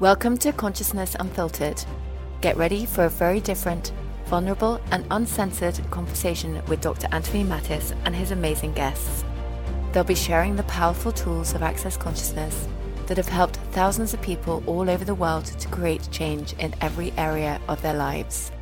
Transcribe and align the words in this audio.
Welcome 0.00 0.38
to 0.38 0.52
Consciousness 0.54 1.14
Unfiltered. 1.20 1.84
Get 2.40 2.56
ready 2.56 2.86
for 2.86 3.04
a 3.04 3.10
very 3.10 3.38
different, 3.38 3.92
vulnerable, 4.24 4.80
and 4.92 5.04
uncensored 5.10 5.78
conversation 5.90 6.62
with 6.68 6.80
Dr. 6.80 7.06
Anthony 7.12 7.44
Mattis 7.44 7.94
and 8.06 8.16
his 8.16 8.30
amazing 8.30 8.72
guests. 8.72 9.26
They'll 9.92 10.02
be 10.02 10.14
sharing 10.14 10.56
the 10.56 10.62
powerful 10.62 11.12
tools 11.12 11.52
of 11.52 11.62
Access 11.62 11.98
Consciousness 11.98 12.66
that 13.08 13.18
have 13.18 13.28
helped 13.28 13.56
thousands 13.72 14.14
of 14.14 14.22
people 14.22 14.62
all 14.66 14.88
over 14.88 15.04
the 15.04 15.14
world 15.14 15.44
to 15.44 15.68
create 15.68 16.08
change 16.10 16.54
in 16.54 16.74
every 16.80 17.12
area 17.18 17.60
of 17.68 17.82
their 17.82 17.92
lives. 17.92 18.52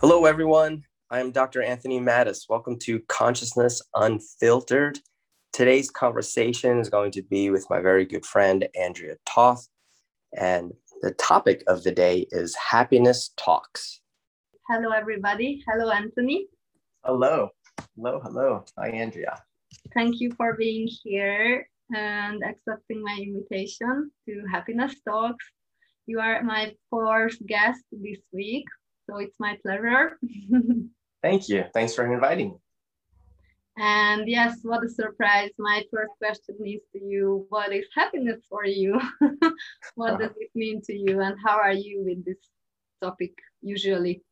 Hello, 0.00 0.24
everyone. 0.24 0.84
I 1.10 1.18
am 1.18 1.32
Dr. 1.32 1.64
Anthony 1.64 1.98
Mattis. 1.98 2.44
Welcome 2.48 2.78
to 2.82 3.00
Consciousness 3.08 3.82
Unfiltered. 3.96 5.00
Today's 5.58 5.90
conversation 5.90 6.78
is 6.78 6.88
going 6.88 7.10
to 7.10 7.20
be 7.20 7.50
with 7.50 7.66
my 7.68 7.80
very 7.80 8.04
good 8.04 8.24
friend, 8.24 8.68
Andrea 8.80 9.16
Toth. 9.26 9.66
And 10.38 10.72
the 11.02 11.10
topic 11.14 11.64
of 11.66 11.82
the 11.82 11.90
day 11.90 12.28
is 12.30 12.54
happiness 12.54 13.30
talks. 13.36 14.00
Hello, 14.68 14.92
everybody. 14.92 15.64
Hello, 15.66 15.90
Anthony. 15.90 16.46
Hello. 17.04 17.48
Hello. 17.96 18.20
Hello. 18.22 18.64
Hi, 18.78 18.90
Andrea. 18.90 19.42
Thank 19.94 20.20
you 20.20 20.30
for 20.36 20.54
being 20.54 20.86
here 21.02 21.68
and 21.92 22.40
accepting 22.44 23.02
my 23.02 23.18
invitation 23.20 24.12
to 24.28 24.44
Happiness 24.48 24.94
Talks. 25.04 25.44
You 26.06 26.20
are 26.20 26.40
my 26.44 26.72
fourth 26.88 27.44
guest 27.44 27.82
this 27.90 28.20
week, 28.32 28.66
so 29.10 29.16
it's 29.16 29.40
my 29.40 29.58
pleasure. 29.66 30.20
Thank 31.20 31.48
you. 31.48 31.64
Thanks 31.74 31.96
for 31.96 32.06
inviting 32.06 32.50
me. 32.50 32.56
And 33.78 34.28
yes, 34.28 34.58
what 34.62 34.84
a 34.84 34.88
surprise. 34.88 35.50
My 35.56 35.84
first 35.92 36.10
question 36.18 36.56
is 36.66 36.80
to 36.92 37.04
you 37.04 37.46
What 37.48 37.72
is 37.72 37.86
happiness 37.94 38.40
for 38.50 38.64
you? 38.64 39.00
what 39.94 40.18
does 40.18 40.32
it 40.36 40.50
mean 40.54 40.82
to 40.82 40.94
you? 40.94 41.20
And 41.20 41.36
how 41.44 41.56
are 41.56 41.72
you 41.72 42.02
with 42.04 42.24
this 42.24 42.50
topic 43.00 43.32
usually? 43.62 44.22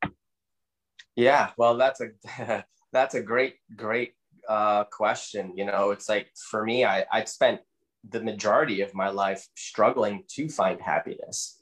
Yeah, 1.14 1.50
well, 1.56 1.77
that's 1.77 2.00
a 2.00 2.64
that's 2.92 3.14
a 3.14 3.22
great, 3.22 3.56
great 3.77 4.14
uh, 4.48 4.84
question. 4.84 5.53
You 5.56 5.66
know, 5.66 5.92
it's 5.92 6.08
like 6.08 6.28
for 6.50 6.64
me, 6.64 6.84
I, 6.84 7.05
I 7.12 7.25
spent 7.25 7.60
the 8.08 8.22
majority 8.22 8.81
of 8.81 8.94
my 8.94 9.08
life 9.10 9.47
struggling 9.56 10.25
to 10.31 10.48
find 10.48 10.81
happiness. 10.81 11.60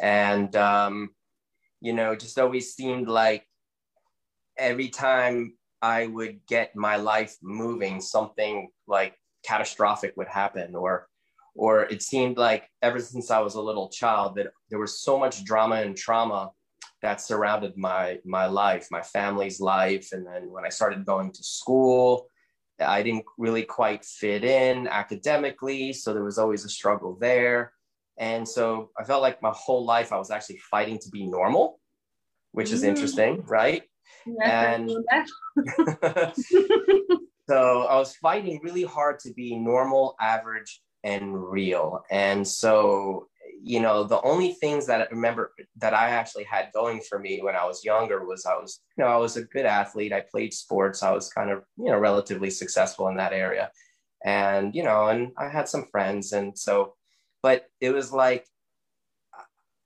And, 0.00 0.54
um, 0.56 1.10
you 1.80 1.92
know, 1.92 2.16
just 2.16 2.38
always 2.38 2.74
seemed 2.74 3.08
like 3.08 3.46
every 4.58 4.88
time 4.88 5.54
I 5.84 6.06
would 6.06 6.46
get 6.46 6.74
my 6.74 6.96
life 6.96 7.36
moving, 7.42 8.00
something 8.00 8.70
like 8.86 9.20
catastrophic 9.44 10.14
would 10.16 10.28
happen, 10.28 10.74
or 10.74 11.08
or 11.54 11.82
it 11.82 12.02
seemed 12.02 12.38
like 12.38 12.70
ever 12.80 12.98
since 12.98 13.30
I 13.30 13.40
was 13.40 13.54
a 13.54 13.60
little 13.68 13.90
child 13.90 14.36
that 14.36 14.48
there 14.70 14.80
was 14.80 15.02
so 15.06 15.18
much 15.18 15.44
drama 15.44 15.76
and 15.76 15.94
trauma 15.94 16.50
that 17.02 17.20
surrounded 17.20 17.76
my 17.76 18.18
my 18.24 18.46
life, 18.46 18.88
my 18.90 19.02
family's 19.02 19.60
life, 19.60 20.08
and 20.12 20.26
then 20.26 20.50
when 20.50 20.64
I 20.64 20.70
started 20.70 21.04
going 21.04 21.32
to 21.32 21.44
school, 21.44 22.28
I 22.80 23.02
didn't 23.02 23.26
really 23.36 23.64
quite 23.64 24.06
fit 24.06 24.42
in 24.42 24.88
academically, 24.88 25.92
so 25.92 26.14
there 26.14 26.24
was 26.24 26.38
always 26.38 26.64
a 26.64 26.70
struggle 26.70 27.18
there. 27.20 27.72
And 28.16 28.48
so 28.48 28.90
I 28.98 29.04
felt 29.04 29.20
like 29.26 29.42
my 29.42 29.52
whole 29.54 29.84
life 29.84 30.12
I 30.12 30.18
was 30.18 30.30
actually 30.30 30.60
fighting 30.70 30.98
to 31.00 31.10
be 31.10 31.26
normal, 31.26 31.78
which 32.52 32.72
is 32.72 32.82
mm. 32.82 32.88
interesting, 32.88 33.42
right? 33.60 33.82
And 34.42 34.90
so 37.48 37.82
I 37.82 37.96
was 37.96 38.16
fighting 38.16 38.60
really 38.62 38.84
hard 38.84 39.18
to 39.20 39.32
be 39.32 39.56
normal, 39.56 40.16
average, 40.20 40.80
and 41.02 41.36
real. 41.36 42.02
And 42.10 42.46
so, 42.46 43.28
you 43.62 43.80
know, 43.80 44.04
the 44.04 44.20
only 44.22 44.52
things 44.54 44.86
that 44.86 45.02
I 45.02 45.06
remember 45.10 45.52
that 45.76 45.94
I 45.94 46.10
actually 46.10 46.44
had 46.44 46.72
going 46.72 47.00
for 47.00 47.18
me 47.18 47.40
when 47.42 47.54
I 47.54 47.64
was 47.64 47.84
younger 47.84 48.26
was 48.26 48.46
I 48.46 48.54
was, 48.54 48.80
you 48.96 49.04
know, 49.04 49.10
I 49.10 49.16
was 49.16 49.36
a 49.36 49.44
good 49.44 49.66
athlete. 49.66 50.12
I 50.12 50.20
played 50.20 50.54
sports. 50.54 51.02
I 51.02 51.12
was 51.12 51.28
kind 51.28 51.50
of, 51.50 51.64
you 51.76 51.86
know, 51.86 51.98
relatively 51.98 52.50
successful 52.50 53.08
in 53.08 53.16
that 53.16 53.32
area. 53.32 53.70
And, 54.24 54.74
you 54.74 54.82
know, 54.82 55.08
and 55.08 55.32
I 55.36 55.48
had 55.48 55.68
some 55.68 55.86
friends. 55.90 56.32
And 56.32 56.58
so, 56.58 56.94
but 57.42 57.66
it 57.80 57.90
was 57.90 58.12
like, 58.12 58.46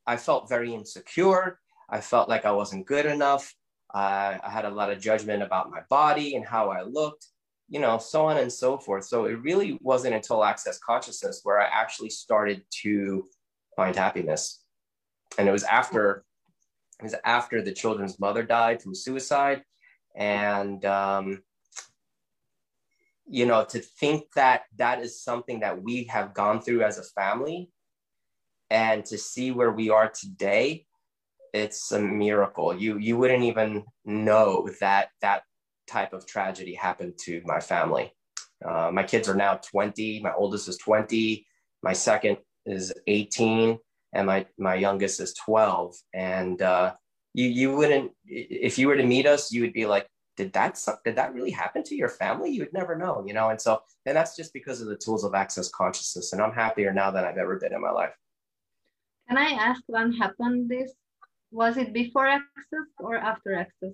I 0.07 0.17
felt 0.17 0.49
very 0.49 0.73
insecure. 0.73 1.59
I 1.91 2.01
felt 2.01 2.29
like 2.29 2.45
I 2.45 2.53
wasn't 2.53 2.87
good 2.87 3.05
enough. 3.05 3.53
I 3.95 4.39
had 4.43 4.65
a 4.65 4.71
lot 4.71 4.91
of 4.91 5.01
judgment 5.01 5.43
about 5.43 5.71
my 5.71 5.81
body 5.89 6.37
and 6.37 6.45
how 6.45 6.71
I 6.71 6.83
looked, 6.83 7.27
you 7.69 7.81
know, 7.81 7.99
so 7.99 8.27
on 8.27 8.37
and 8.37 8.53
so 8.53 8.79
forth. 8.79 9.05
So 9.05 9.25
it 9.25 9.41
really 9.43 9.79
wasn't 9.81 10.15
until 10.15 10.45
Access 10.45 10.79
Consciousness 10.79 11.41
where 11.43 11.61
I 11.61 11.65
actually 11.65 12.11
started 12.11 12.63
to 12.83 13.25
find 13.77 13.97
happiness. 13.97 14.63
And 15.39 15.49
it 15.49 15.53
was 15.53 15.65
after 15.65 16.25
it 17.01 17.05
was 17.05 17.15
after 17.25 17.63
the 17.63 17.73
children's 17.73 18.19
mother 18.19 18.43
died 18.43 18.83
from 18.83 18.95
suicide. 18.95 19.63
And 20.17 20.85
um, 20.85 21.43
you 23.27 23.47
know, 23.47 23.65
to 23.65 23.79
think 23.79 24.25
that 24.35 24.63
that 24.77 25.01
is 25.01 25.23
something 25.23 25.61
that 25.61 25.83
we 25.83 26.05
have 26.05 26.35
gone 26.35 26.61
through 26.61 26.83
as 26.83 26.99
a 26.99 27.03
family 27.03 27.71
and 28.71 29.05
to 29.07 29.19
see 29.19 29.51
where 29.51 29.73
we 29.73 29.91
are 29.91 30.11
today 30.11 30.87
it's 31.53 31.93
a 31.93 32.01
miracle. 32.01 32.75
You 32.75 32.99
you 32.99 33.17
wouldn't 33.17 33.45
even 33.45 33.85
know 34.05 34.69
that 34.81 35.09
that 35.21 35.43
type 35.87 36.13
of 36.13 36.27
tragedy 36.27 36.75
happened 36.75 37.15
to 37.25 37.43
my 37.45 37.61
family. 37.61 38.13
Uh, 38.65 38.91
my 38.93 39.03
kids 39.03 39.29
are 39.29 39.35
now 39.35 39.55
20. 39.55 40.21
My 40.21 40.33
oldest 40.35 40.69
is 40.69 40.77
20. 40.79 41.47
My 41.83 41.93
second 41.93 42.39
is 42.67 42.93
18, 43.07 43.79
and 44.13 44.27
my 44.27 44.47
my 44.59 44.75
youngest 44.75 45.21
is 45.21 45.35
12. 45.35 45.97
And 46.15 46.61
uh, 46.63 46.95
you 47.35 47.49
you 47.49 47.77
wouldn't 47.77 48.13
if 48.27 48.79
you 48.79 48.89
were 48.89 48.97
to 48.97 49.07
meet 49.07 49.27
us, 49.27 49.53
you 49.53 49.63
would 49.63 49.73
be 49.73 49.87
like, 49.87 50.07
did 50.37 50.53
that 50.53 50.79
did 51.05 51.17
that 51.17 51.35
really 51.35 51.51
happen 51.51 51.83
to 51.85 51.95
your 51.95 52.09
family? 52.09 52.51
You 52.51 52.61
would 52.61 52.73
never 52.73 52.97
know, 52.97 53.25
you 53.27 53.35
know. 53.35 53.51
And 53.51 53.61
so 53.61 53.81
and 54.07 54.17
that's 54.17 54.37
just 54.37 54.53
because 54.53 54.81
of 54.81 54.89
the 54.89 54.97
tools 54.97 55.25
of 55.25 55.35
access 55.35 55.69
consciousness. 55.69 56.33
And 56.33 56.43
I'm 56.43 56.53
happier 56.53 56.93
now 56.93 57.11
than 57.11 57.25
I've 57.25 57.39
ever 57.39 57.59
been 57.59 57.75
in 57.75 57.81
my 57.81 57.91
life. 57.91 58.15
Can 59.29 59.37
I 59.37 59.51
ask 59.51 59.83
when 59.87 60.13
happened 60.13 60.71
this 60.71 60.93
was 61.51 61.77
it 61.77 61.93
before 61.93 62.27
access 62.27 62.87
or 62.99 63.17
after 63.17 63.55
access? 63.55 63.93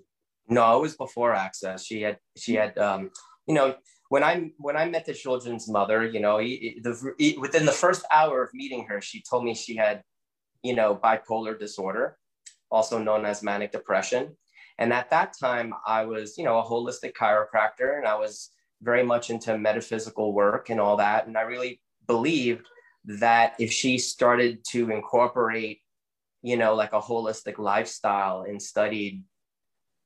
No 0.49 0.79
it 0.79 0.83
was 0.83 0.97
before 0.97 1.35
access. 1.35 1.85
She 1.85 2.03
had 2.03 2.19
she 2.37 2.55
had 2.55 2.77
um 2.79 3.11
you 3.47 3.55
know 3.55 3.75
when 4.09 4.23
i 4.23 4.51
when 4.59 4.77
i 4.77 4.89
met 4.89 5.05
the 5.05 5.13
children's 5.13 5.69
mother 5.69 6.07
you 6.07 6.21
know 6.21 6.39
he, 6.39 6.81
the, 6.83 7.15
he, 7.19 7.37
within 7.39 7.67
the 7.67 7.73
first 7.73 8.05
hour 8.13 8.43
of 8.43 8.51
meeting 8.55 8.87
her 8.87 9.01
she 9.01 9.23
told 9.29 9.45
me 9.45 9.55
she 9.55 9.77
had 9.77 10.03
you 10.63 10.75
know 10.75 10.97
bipolar 10.97 11.59
disorder 11.59 12.17
also 12.71 12.99
known 12.99 13.25
as 13.25 13.43
manic 13.43 13.71
depression. 13.71 14.37
And 14.79 14.93
at 14.93 15.11
that 15.11 15.35
time 15.39 15.73
i 15.87 16.05
was 16.05 16.37
you 16.37 16.45
know 16.45 16.59
a 16.59 16.65
holistic 16.65 17.13
chiropractor 17.13 17.99
and 17.99 18.07
i 18.07 18.17
was 18.17 18.51
very 18.83 19.05
much 19.05 19.31
into 19.31 19.57
metaphysical 19.57 20.33
work 20.33 20.71
and 20.71 20.81
all 20.81 20.97
that. 20.97 21.27
And 21.27 21.39
i 21.39 21.43
really 21.43 21.81
believed 22.07 22.67
that 23.05 23.55
if 23.59 23.71
she 23.73 23.99
started 23.99 24.65
to 24.71 24.91
incorporate 24.91 25.79
you 26.45 26.57
know, 26.57 26.75
like 26.75 26.93
a 26.93 27.01
holistic 27.01 27.59
lifestyle 27.59 28.43
and 28.43 28.63
studied, 28.63 29.25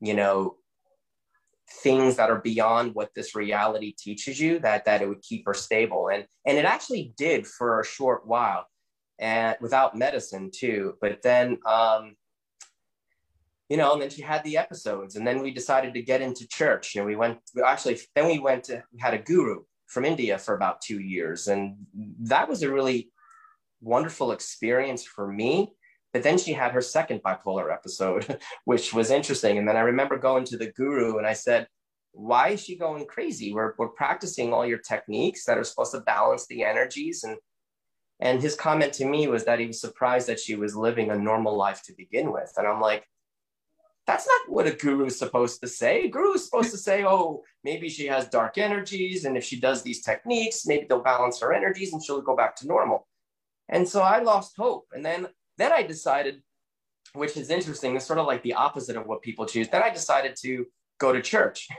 you 0.00 0.14
know, 0.14 0.56
things 1.82 2.16
that 2.16 2.30
are 2.30 2.40
beyond 2.40 2.94
what 2.94 3.10
this 3.14 3.34
reality 3.34 3.92
teaches 3.92 4.40
you 4.40 4.58
that 4.60 4.86
that 4.86 5.02
it 5.02 5.08
would 5.08 5.20
keep 5.20 5.44
her 5.44 5.52
stable. 5.52 6.08
And 6.08 6.24
and 6.46 6.56
it 6.56 6.64
actually 6.64 7.12
did 7.18 7.46
for 7.46 7.80
a 7.80 7.84
short 7.84 8.26
while 8.26 8.66
and 9.18 9.56
without 9.60 9.96
medicine 9.96 10.50
too 10.52 10.94
but 11.00 11.20
then 11.22 11.58
um 11.66 12.14
you 13.68 13.76
know 13.76 13.92
and 13.92 14.02
then 14.02 14.10
she 14.10 14.22
had 14.22 14.42
the 14.44 14.56
episodes 14.56 15.16
and 15.16 15.26
then 15.26 15.42
we 15.42 15.50
decided 15.50 15.92
to 15.94 16.02
get 16.02 16.22
into 16.22 16.46
church 16.46 16.94
and 16.96 17.04
we 17.04 17.16
went 17.16 17.38
we 17.54 17.62
actually 17.62 17.98
then 18.14 18.26
we 18.26 18.38
went 18.38 18.64
to 18.64 18.82
we 18.92 19.00
had 19.00 19.14
a 19.14 19.18
guru 19.18 19.62
from 19.86 20.04
india 20.04 20.38
for 20.38 20.54
about 20.54 20.80
two 20.80 21.00
years 21.00 21.48
and 21.48 21.76
that 22.20 22.48
was 22.48 22.62
a 22.62 22.72
really 22.72 23.10
wonderful 23.80 24.32
experience 24.32 25.04
for 25.04 25.30
me 25.30 25.72
but 26.12 26.22
then 26.22 26.38
she 26.38 26.52
had 26.52 26.72
her 26.72 26.80
second 26.80 27.22
bipolar 27.22 27.72
episode, 27.72 28.38
which 28.64 28.94
was 28.94 29.10
interesting. 29.10 29.58
And 29.58 29.68
then 29.68 29.76
I 29.76 29.80
remember 29.80 30.16
going 30.16 30.44
to 30.44 30.56
the 30.56 30.72
guru 30.72 31.18
and 31.18 31.26
I 31.26 31.34
said, 31.34 31.66
why 32.12 32.48
is 32.50 32.62
she 32.62 32.76
going 32.76 33.06
crazy? 33.06 33.52
We're, 33.52 33.74
we're 33.78 33.88
practicing 33.88 34.52
all 34.52 34.66
your 34.66 34.78
techniques 34.78 35.44
that 35.44 35.58
are 35.58 35.64
supposed 35.64 35.92
to 35.92 36.00
balance 36.00 36.46
the 36.46 36.64
energies. 36.64 37.24
And, 37.24 37.36
and 38.20 38.40
his 38.40 38.56
comment 38.56 38.92
to 38.94 39.04
me 39.04 39.28
was 39.28 39.44
that 39.44 39.60
he 39.60 39.66
was 39.66 39.80
surprised 39.80 40.28
that 40.28 40.40
she 40.40 40.56
was 40.56 40.74
living 40.74 41.10
a 41.10 41.18
normal 41.18 41.56
life 41.56 41.82
to 41.84 41.94
begin 41.96 42.32
with. 42.32 42.52
And 42.56 42.66
I'm 42.66 42.80
like, 42.80 43.04
that's 44.06 44.26
not 44.26 44.52
what 44.52 44.66
a 44.66 44.72
guru 44.72 45.04
is 45.04 45.18
supposed 45.18 45.60
to 45.60 45.68
say. 45.68 46.04
A 46.04 46.08
guru 46.08 46.32
is 46.32 46.46
supposed 46.46 46.70
to 46.70 46.78
say, 46.78 47.04
oh, 47.04 47.42
maybe 47.62 47.90
she 47.90 48.06
has 48.06 48.26
dark 48.28 48.56
energies. 48.56 49.26
And 49.26 49.36
if 49.36 49.44
she 49.44 49.60
does 49.60 49.82
these 49.82 50.02
techniques, 50.02 50.66
maybe 50.66 50.86
they'll 50.88 51.02
balance 51.02 51.40
her 51.40 51.52
energies 51.52 51.92
and 51.92 52.02
she'll 52.02 52.22
go 52.22 52.34
back 52.34 52.56
to 52.56 52.66
normal. 52.66 53.06
And 53.68 53.86
so 53.86 54.00
I 54.00 54.20
lost 54.20 54.56
hope. 54.56 54.86
And 54.92 55.04
then 55.04 55.28
then 55.58 55.72
I 55.72 55.82
decided, 55.82 56.42
which 57.12 57.36
is 57.36 57.50
interesting, 57.50 57.96
it's 57.96 58.06
sort 58.06 58.18
of 58.18 58.26
like 58.26 58.42
the 58.42 58.54
opposite 58.54 58.96
of 58.96 59.06
what 59.06 59.22
people 59.22 59.44
choose. 59.44 59.68
Then 59.68 59.82
I 59.82 59.90
decided 59.90 60.36
to 60.42 60.64
go 60.98 61.12
to 61.12 61.20
church. 61.20 61.68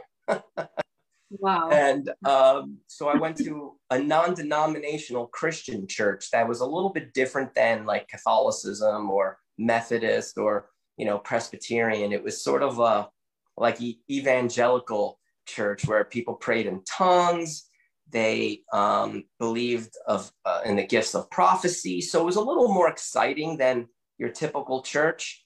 Wow. 1.32 1.70
And 1.72 2.10
um, 2.26 2.78
so 2.88 3.08
I 3.08 3.16
went 3.16 3.38
to 3.38 3.78
a 3.92 4.00
non 4.00 4.34
denominational 4.34 5.28
Christian 5.28 5.88
church 5.88 6.32
that 6.32 6.48
was 6.48 6.62
a 6.62 6.66
little 6.66 6.90
bit 6.90 7.14
different 7.14 7.54
than 7.54 7.86
like 7.86 8.08
Catholicism 8.08 9.12
or 9.12 9.38
Methodist 9.58 10.38
or, 10.38 10.70
you 10.98 11.06
know, 11.06 11.20
Presbyterian. 11.20 12.12
It 12.12 12.24
was 12.24 12.44
sort 12.44 12.64
of 12.64 12.80
a 12.80 13.10
like 13.58 13.78
evangelical 14.10 15.20
church 15.46 15.88
where 15.88 16.04
people 16.04 16.34
prayed 16.34 16.66
in 16.66 16.82
tongues. 16.86 17.69
They 18.12 18.64
um, 18.74 19.26
believed 19.40 19.96
of 20.08 20.32
uh, 20.46 20.62
in 20.66 20.76
the 20.76 20.86
gifts 20.88 21.16
of 21.16 21.30
prophecy. 21.30 22.02
So 22.02 22.22
it 22.22 22.26
was 22.26 22.38
a 22.38 22.42
little 22.42 22.74
more 22.74 22.90
exciting 22.90 23.58
than 23.58 23.88
your 24.18 24.30
typical 24.30 24.82
church. 24.82 25.46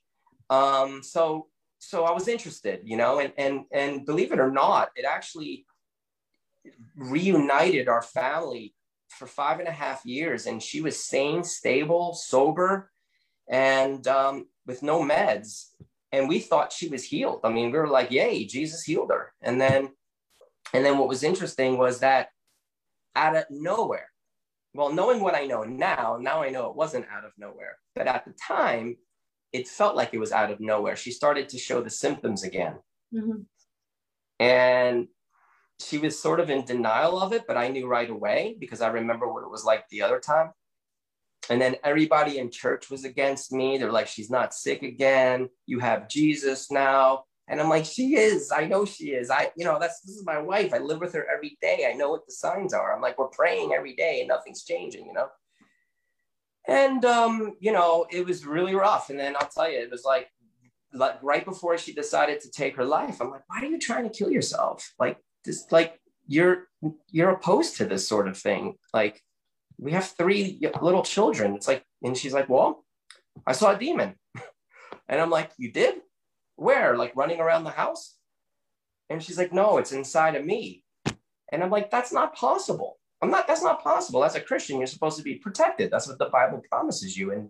Um, 0.49 1.01
so 1.03 1.47
so 1.79 2.05
I 2.05 2.11
was 2.11 2.27
interested, 2.27 2.81
you 2.83 2.97
know, 2.97 3.19
and 3.19 3.33
and 3.37 3.65
and 3.71 4.05
believe 4.05 4.31
it 4.31 4.39
or 4.39 4.51
not, 4.51 4.89
it 4.95 5.05
actually 5.05 5.65
reunited 6.95 7.87
our 7.87 8.01
family 8.01 8.73
for 9.09 9.27
five 9.27 9.59
and 9.59 9.67
a 9.67 9.71
half 9.71 10.05
years. 10.05 10.45
And 10.47 10.61
she 10.61 10.81
was 10.81 11.03
sane, 11.03 11.43
stable, 11.43 12.13
sober, 12.13 12.91
and 13.49 14.05
um, 14.07 14.47
with 14.65 14.83
no 14.83 15.01
meds. 15.01 15.65
And 16.11 16.29
we 16.29 16.39
thought 16.39 16.71
she 16.71 16.87
was 16.89 17.03
healed. 17.03 17.41
I 17.43 17.49
mean, 17.49 17.71
we 17.71 17.77
were 17.77 17.87
like, 17.87 18.11
yay, 18.11 18.45
Jesus 18.45 18.83
healed 18.83 19.11
her. 19.11 19.33
And 19.41 19.59
then, 19.59 19.89
and 20.73 20.85
then 20.85 20.97
what 20.97 21.07
was 21.07 21.23
interesting 21.23 21.77
was 21.77 21.99
that 21.99 22.29
out 23.15 23.35
of 23.35 23.45
nowhere, 23.49 24.09
well, 24.73 24.91
knowing 24.91 25.21
what 25.21 25.35
I 25.35 25.45
know 25.45 25.63
now, 25.63 26.17
now 26.19 26.41
I 26.41 26.49
know 26.49 26.69
it 26.69 26.75
wasn't 26.75 27.05
out 27.11 27.25
of 27.25 27.31
nowhere. 27.37 27.77
But 27.95 28.07
at 28.07 28.25
the 28.25 28.33
time, 28.33 28.97
it 29.51 29.67
felt 29.67 29.95
like 29.95 30.13
it 30.13 30.19
was 30.19 30.31
out 30.31 30.51
of 30.51 30.59
nowhere. 30.59 30.95
She 30.95 31.11
started 31.11 31.49
to 31.49 31.59
show 31.59 31.81
the 31.81 31.89
symptoms 31.89 32.43
again. 32.43 32.77
Mm-hmm. 33.13 33.41
And 34.39 35.07
she 35.79 35.99
was 35.99 36.19
sort 36.19 36.39
of 36.39 36.49
in 36.49 36.65
denial 36.65 37.19
of 37.19 37.33
it, 37.33 37.43
but 37.47 37.57
I 37.57 37.67
knew 37.67 37.87
right 37.87 38.09
away 38.09 38.55
because 38.59 38.81
I 38.81 38.87
remember 38.87 39.31
what 39.31 39.43
it 39.43 39.51
was 39.51 39.63
like 39.63 39.87
the 39.89 40.01
other 40.01 40.19
time. 40.19 40.51
And 41.49 41.61
then 41.61 41.75
everybody 41.83 42.37
in 42.37 42.49
church 42.49 42.89
was 42.89 43.03
against 43.03 43.51
me. 43.51 43.77
They're 43.77 43.91
like, 43.91 44.07
she's 44.07 44.29
not 44.29 44.53
sick 44.53 44.81
again. 44.81 45.49
You 45.65 45.79
have 45.79 46.07
Jesus 46.07 46.71
now. 46.71 47.25
And 47.47 47.59
I'm 47.59 47.69
like, 47.69 47.85
she 47.85 48.15
is. 48.15 48.51
I 48.51 48.65
know 48.65 48.85
she 48.85 49.11
is. 49.11 49.29
I, 49.29 49.51
you 49.57 49.65
know, 49.65 49.77
that's 49.79 49.99
this 50.01 50.15
is 50.15 50.25
my 50.25 50.39
wife. 50.39 50.73
I 50.73 50.77
live 50.77 51.01
with 51.01 51.13
her 51.13 51.27
every 51.33 51.57
day. 51.61 51.87
I 51.89 51.93
know 51.93 52.09
what 52.09 52.25
the 52.25 52.31
signs 52.31 52.73
are. 52.73 52.95
I'm 52.95 53.01
like, 53.01 53.17
we're 53.19 53.27
praying 53.27 53.73
every 53.73 53.95
day 53.95 54.19
and 54.21 54.29
nothing's 54.29 54.63
changing, 54.63 55.05
you 55.05 55.13
know? 55.13 55.27
And 56.67 57.03
um, 57.03 57.55
you 57.59 57.73
know, 57.73 58.05
it 58.09 58.25
was 58.25 58.45
really 58.45 58.75
rough. 58.75 59.09
And 59.09 59.19
then 59.19 59.35
I'll 59.37 59.49
tell 59.49 59.69
you, 59.69 59.79
it 59.79 59.91
was 59.91 60.05
like 60.05 60.29
like 60.93 61.21
right 61.21 61.43
before 61.43 61.77
she 61.77 61.93
decided 61.93 62.39
to 62.41 62.51
take 62.51 62.75
her 62.77 62.85
life, 62.85 63.19
I'm 63.19 63.29
like, 63.29 63.41
why 63.47 63.61
are 63.61 63.65
you 63.65 63.79
trying 63.79 64.03
to 64.03 64.15
kill 64.15 64.31
yourself? 64.31 64.93
Like, 64.99 65.17
this 65.43 65.65
like 65.71 65.99
you're 66.27 66.67
you're 67.09 67.31
opposed 67.31 67.77
to 67.77 67.85
this 67.85 68.07
sort 68.07 68.27
of 68.27 68.37
thing 68.37 68.75
like 68.93 69.21
we 69.77 69.91
have 69.91 70.05
three 70.05 70.59
little 70.81 71.03
children 71.03 71.55
it's 71.55 71.67
like 71.67 71.83
and 72.01 72.17
she's 72.17 72.33
like 72.33 72.49
well 72.49 72.83
i 73.45 73.51
saw 73.51 73.75
a 73.75 73.79
demon 73.79 74.15
and 75.09 75.19
i'm 75.19 75.29
like 75.29 75.51
you 75.57 75.71
did 75.71 75.95
where? 76.55 76.97
Like 76.97 77.15
running 77.15 77.39
around 77.39 77.63
the 77.63 77.71
house? 77.71 78.15
And 79.09 79.21
she's 79.21 79.37
like 79.37 79.53
no 79.53 79.77
it's 79.77 79.91
inside 79.91 80.35
of 80.35 80.45
me. 80.45 80.83
And 81.51 81.63
i'm 81.63 81.69
like 81.69 81.91
that's 81.91 82.13
not 82.13 82.35
possible. 82.35 82.99
I'm 83.21 83.31
not 83.31 83.47
that's 83.47 83.63
not 83.63 83.83
possible. 83.83 84.23
As 84.23 84.35
a 84.35 84.41
christian 84.41 84.77
you're 84.77 84.87
supposed 84.87 85.17
to 85.17 85.23
be 85.23 85.35
protected. 85.35 85.91
That's 85.91 86.07
what 86.07 86.19
the 86.19 86.29
bible 86.29 86.61
promises 86.69 87.17
you. 87.17 87.31
And 87.31 87.49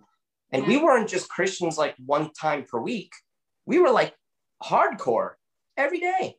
and 0.51 0.67
we 0.67 0.77
weren't 0.77 1.09
just 1.09 1.29
christians 1.29 1.77
like 1.77 1.95
one 2.05 2.31
time 2.33 2.65
per 2.65 2.79
week. 2.79 3.11
We 3.65 3.79
were 3.79 3.91
like 3.91 4.13
hardcore 4.63 5.31
every 5.77 5.99
day. 5.99 6.37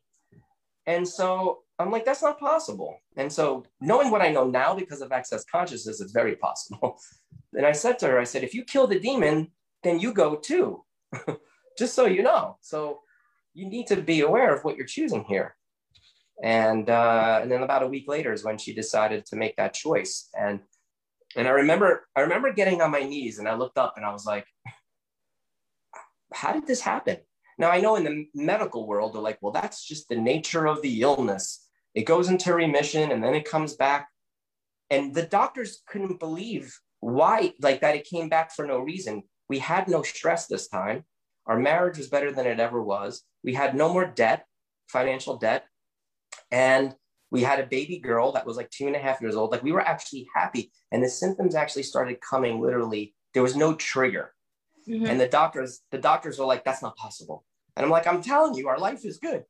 And 0.87 1.07
so 1.07 1.61
I'm 1.79 1.91
like, 1.91 2.05
that's 2.05 2.23
not 2.23 2.39
possible. 2.39 2.99
And 3.17 3.33
so 3.33 3.65
knowing 3.81 4.11
what 4.11 4.23
I 4.23 4.31
know 4.31 4.49
now 4.49 4.75
because 4.75 5.01
of 5.01 5.13
access 5.13 5.45
consciousness, 5.45 6.01
it's 6.01 6.13
very 6.13 6.37
possible. 6.37 6.99
and 7.53 7.67
I 7.67 7.73
said 7.73 7.99
to 8.01 8.09
her, 8.09 8.19
I 8.19 8.25
said, 8.25 8.45
if 8.45 8.55
you 8.55 8.65
kill 8.65 8.87
the 8.87 9.01
demon, 9.01 9.49
then 9.83 9.99
you 9.99 10.13
go 10.13 10.37
too, 10.37 10.85
just 11.79 11.95
so 11.95 12.07
you 12.07 12.23
know. 12.23 12.59
So 12.61 13.01
you 13.53 13.69
need 13.69 13.87
to 13.89 13.97
be 13.97 14.21
aware 14.21 14.55
of 14.55 14.65
what 14.65 14.77
you're 14.77 14.87
choosing 14.87 15.25
here. 15.25 15.57
And 16.43 16.91
uh, 16.91 17.39
and 17.43 17.51
then 17.51 17.63
about 17.63 17.85
a 17.85 17.89
week 17.89 18.09
later 18.09 18.33
is 18.33 18.45
when 18.45 18.59
she 18.59 18.75
decided 18.75 19.25
to 19.27 19.37
make 19.37 19.57
that 19.57 19.75
choice. 19.75 20.29
And 20.39 20.61
and 21.37 21.47
I 21.47 21.53
remember 21.53 22.09
I 22.17 22.23
remember 22.23 22.53
getting 22.53 22.83
on 22.83 22.91
my 22.91 23.01
knees 23.01 23.39
and 23.39 23.49
I 23.49 23.55
looked 23.55 23.79
up 23.79 23.95
and 23.97 24.05
I 24.05 24.13
was 24.13 24.27
like, 24.27 24.47
how 26.33 26.53
did 26.53 26.67
this 26.67 26.81
happen? 26.81 27.19
Now, 27.57 27.71
I 27.71 27.81
know 27.81 27.97
in 27.97 28.05
the 28.05 28.27
medical 28.35 28.87
world, 28.87 29.15
they're 29.15 29.23
like, 29.23 29.39
well, 29.41 29.53
that's 29.53 29.85
just 29.85 30.09
the 30.09 30.17
nature 30.17 30.67
of 30.67 30.83
the 30.83 31.03
illness. 31.03 31.69
It 31.95 32.03
goes 32.03 32.29
into 32.29 32.53
remission 32.53 33.13
and 33.13 33.23
then 33.23 33.35
it 33.35 33.49
comes 33.49 33.75
back. 33.75 34.09
And 34.91 35.15
the 35.15 35.23
doctors 35.23 35.83
couldn't 35.87 36.19
believe 36.19 36.77
why, 37.01 37.53
like 37.61 37.81
that 37.81 37.95
it 37.95 38.09
came 38.09 38.29
back 38.29 38.53
for 38.53 38.67
no 38.67 38.79
reason. 38.79 39.23
We 39.49 39.59
had 39.59 39.89
no 39.89 40.03
stress 40.03 40.47
this 40.47 40.69
time. 40.69 41.05
Our 41.47 41.59
marriage 41.59 41.99
was 41.99 42.09
better 42.09 42.33
than 42.33 42.47
it 42.47 42.61
ever 42.61 42.83
was. 42.83 43.23
We 43.43 43.55
had 43.55 43.75
no 43.75 43.93
more 43.93 44.07
debt, 44.07 44.47
financial 44.89 45.37
debt. 45.37 45.67
And 46.51 46.95
we 47.31 47.43
had 47.43 47.61
a 47.61 47.67
baby 47.67 47.99
girl 47.99 48.33
that 48.33 48.47
was 48.47 48.57
like 48.57 48.71
two 48.71 48.87
and 48.87 48.97
a 48.97 49.01
half 49.01 49.21
years 49.21 49.37
old. 49.37 49.51
Like 49.51 49.63
we 49.63 49.73
were 49.73 49.81
actually 49.81 50.27
happy. 50.35 50.73
And 50.93 51.03
the 51.03 51.09
symptoms 51.09 51.55
actually 51.55 51.83
started 51.83 52.21
coming 52.21 52.61
literally. 52.61 53.15
There 53.35 53.43
was 53.43 53.57
no 53.57 53.75
trigger. 53.75 54.33
Mm-hmm. 54.89 55.07
And 55.07 55.21
the 55.21 55.29
doctors, 55.29 55.81
the 55.91 55.99
doctors 55.99 56.39
were 56.39 56.45
like, 56.45 56.65
that's 56.65 56.83
not 56.83 56.97
possible. 56.97 57.45
And 57.77 57.85
I'm 57.85 57.91
like, 57.91 58.07
I'm 58.07 58.23
telling 58.23 58.55
you, 58.55 58.69
our 58.69 58.79
life 58.79 59.05
is 59.05 59.19
good. 59.19 59.45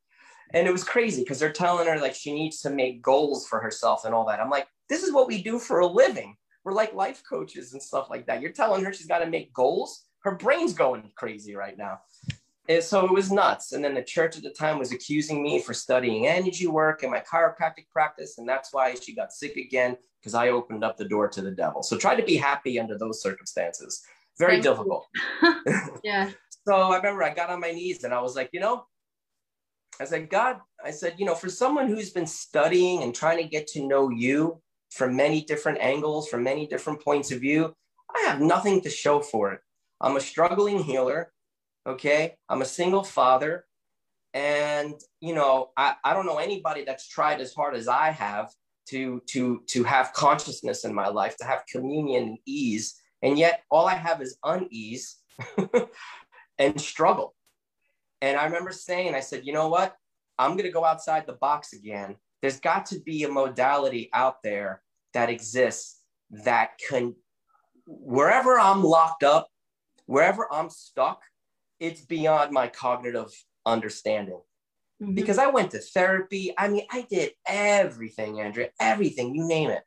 And 0.53 0.67
it 0.67 0.73
was 0.73 0.85
crazy 0.85 1.23
because 1.23 1.39
they're 1.39 1.53
telling 1.53 1.87
her 1.87 1.99
like 2.01 2.15
she 2.15 2.33
needs 2.33 2.61
to 2.63 2.71
make 2.71 3.03
goals 3.03 3.47
for 3.47 3.61
herself 3.61 4.05
and 4.05 4.15
all 4.15 4.27
that. 4.27 4.41
I'm 4.41 4.51
like, 4.51 4.67
this 4.89 5.03
is 5.03 5.13
what 5.13 5.27
we 5.27 5.43
do 5.43 5.59
for 5.59 5.81
a 5.81 5.87
living. 5.87 6.37
We're 6.65 6.73
like 6.73 6.95
life 6.95 7.23
coaches 7.29 7.73
and 7.73 7.83
stuff 7.83 8.09
like 8.09 8.27
that. 8.27 8.41
You're 8.41 8.53
telling 8.53 8.85
her 8.85 8.93
she's 8.93 9.07
got 9.07 9.19
to 9.19 9.27
make 9.27 9.53
goals. 9.53 10.05
Her 10.25 10.35
brain's 10.35 10.75
going 10.75 11.11
crazy 11.15 11.55
right 11.55 11.77
now. 11.77 12.01
And 12.69 12.83
so 12.83 13.05
it 13.05 13.13
was 13.13 13.31
nuts. 13.31 13.73
And 13.73 13.85
then 13.85 13.95
the 13.95 14.03
church 14.03 14.37
at 14.37 14.43
the 14.43 14.51
time 14.51 14.79
was 14.79 14.91
accusing 14.91 15.43
me 15.43 15.61
for 15.61 15.75
studying 15.75 16.27
energy 16.27 16.67
work 16.67 17.03
and 17.03 17.13
my 17.13 17.21
chiropractic 17.21 17.91
practice. 17.93 18.39
And 18.39 18.49
that's 18.49 18.73
why 18.73 18.95
she 18.95 19.15
got 19.15 19.33
sick 19.33 19.57
again 19.57 19.99
because 20.21 20.35
I 20.35 20.49
opened 20.49 20.83
up 20.83 20.97
the 20.97 21.05
door 21.05 21.29
to 21.29 21.43
the 21.43 21.51
devil. 21.51 21.83
So 21.83 21.99
try 21.99 22.17
to 22.17 22.23
be 22.23 22.37
happy 22.37 22.81
under 22.81 22.97
those 22.97 23.23
circumstances 23.23 24.03
very 24.39 24.61
Thank 24.61 24.65
difficult. 24.65 25.07
yeah. 26.05 26.31
so 26.67 26.75
I 26.75 26.97
remember 26.97 27.23
I 27.23 27.33
got 27.35 27.51
on 27.51 27.61
my 27.61 27.71
knees 27.71 28.05
and 28.05 28.13
I 28.13 28.21
was 28.21 28.37
like, 28.37 28.51
you 28.53 28.61
know, 28.61 28.87
I 30.01 30.05
said, 30.05 30.29
God, 30.29 30.59
I 30.85 30.91
said, 30.91 31.15
you 31.19 31.25
know, 31.25 31.35
for 31.35 31.49
someone 31.49 31.89
who's 31.89 32.11
been 32.11 32.27
studying 32.27 33.03
and 33.03 33.15
trying 33.15 33.39
to 33.39 33.49
get 33.49 33.67
to 33.69 33.87
know 33.87 34.11
you 34.11 34.61
from 34.91 35.15
many 35.15 35.43
different 35.43 35.79
angles, 35.81 36.29
from 36.29 36.43
many 36.43 36.67
different 36.67 37.03
points 37.03 37.31
of 37.31 37.41
view, 37.41 37.73
I 38.15 38.29
have 38.29 38.41
nothing 38.41 38.81
to 38.83 38.91
show 38.91 39.21
for 39.21 39.53
it. 39.53 39.61
I'm 40.05 40.17
a 40.17 40.21
struggling 40.21 40.83
healer. 40.83 41.33
Okay. 41.87 42.37
I'm 42.49 42.63
a 42.63 42.67
single 42.67 43.03
father. 43.03 43.65
And, 44.33 44.95
you 45.21 45.35
know, 45.35 45.71
I, 45.77 45.95
I 46.05 46.13
don't 46.13 46.27
know 46.27 46.39
anybody 46.39 46.85
that's 46.85 47.09
tried 47.09 47.41
as 47.41 47.55
hard 47.55 47.75
as 47.75 47.89
I 47.89 48.11
have 48.11 48.53
to, 48.91 49.23
to, 49.29 49.63
to 49.69 49.85
have 49.85 50.13
consciousness 50.13 50.85
in 50.85 50.95
my 50.95 51.09
life, 51.09 51.37
to 51.39 51.45
have 51.45 51.65
communion 51.71 52.25
and 52.25 52.39
ease 52.47 53.01
and 53.25 53.39
yet 53.39 53.63
all 53.71 53.87
I 53.87 53.95
have 53.95 54.21
is 54.21 54.37
unease 54.45 55.17
and 56.59 56.79
struggle. 56.79 57.35
And 58.21 58.37
I 58.37 58.45
remember 58.45 58.71
saying, 58.71 59.15
I 59.15 59.21
said, 59.21 59.47
you 59.47 59.55
know 59.55 59.69
what? 59.69 59.97
I'm 60.39 60.53
going 60.53 60.65
to 60.65 60.71
go 60.71 60.85
outside 60.85 61.27
the 61.27 61.33
box 61.33 61.73
again. 61.73 62.17
There's 62.43 62.61
got 62.61 62.85
to 62.87 63.01
be 63.01 63.25
a 63.25 63.31
modality 63.31 64.11
out 64.13 64.43
there 64.45 64.83
that 65.15 65.31
exists 65.31 66.01
that 66.45 66.73
can, 66.87 67.15
wherever 67.87 68.59
I'm 68.59 68.85
locked 68.85 69.23
up, 69.23 69.49
wherever 70.07 70.53
I'm 70.53 70.71
stuck, 70.71 71.23
it's 71.81 72.01
beyond 72.01 72.53
my 72.53 72.69
cognitive 72.69 73.33
understanding. 73.67 74.41
Mm-hmm. 75.03 75.15
Because 75.15 75.39
I 75.39 75.49
went 75.49 75.73
to 75.73 75.79
therapy. 75.79 76.53
I 76.57 76.69
mean, 76.69 76.87
I 76.91 77.07
did 77.11 77.33
everything, 77.47 78.41
Andrea, 78.41 78.71
everything, 78.81 79.35
you 79.35 79.47
name 79.47 79.71
it. 79.71 79.83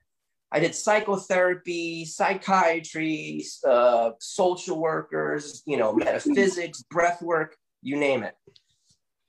I 0.52 0.60
did 0.60 0.76
psychotherapy, 0.76 2.06
psychiatry, 2.06 3.44
uh, 3.68 4.12
social 4.20 4.80
workers, 4.80 5.62
you 5.66 5.76
know, 5.76 5.94
metaphysics, 5.94 6.84
breath 6.84 7.22
work, 7.22 7.58
you 7.82 7.98
name 7.98 8.24
it. 8.24 8.34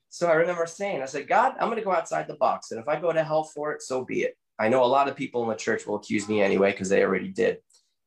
So 0.09 0.27
I 0.27 0.35
remember 0.35 0.65
saying, 0.65 1.01
I 1.01 1.05
said, 1.05 1.27
God, 1.27 1.55
I'm 1.59 1.67
going 1.67 1.77
to 1.77 1.83
go 1.83 1.91
outside 1.91 2.27
the 2.27 2.35
box. 2.35 2.71
And 2.71 2.79
if 2.79 2.87
I 2.87 2.99
go 2.99 3.11
to 3.11 3.23
hell 3.23 3.43
for 3.43 3.73
it, 3.73 3.81
so 3.81 4.05
be 4.05 4.23
it. 4.23 4.37
I 4.57 4.69
know 4.69 4.83
a 4.83 4.85
lot 4.85 5.07
of 5.07 5.15
people 5.15 5.43
in 5.43 5.49
the 5.49 5.55
church 5.55 5.85
will 5.85 5.95
accuse 5.95 6.27
me 6.27 6.41
anyway, 6.41 6.71
because 6.71 6.89
they 6.89 7.03
already 7.03 7.29
did. 7.29 7.59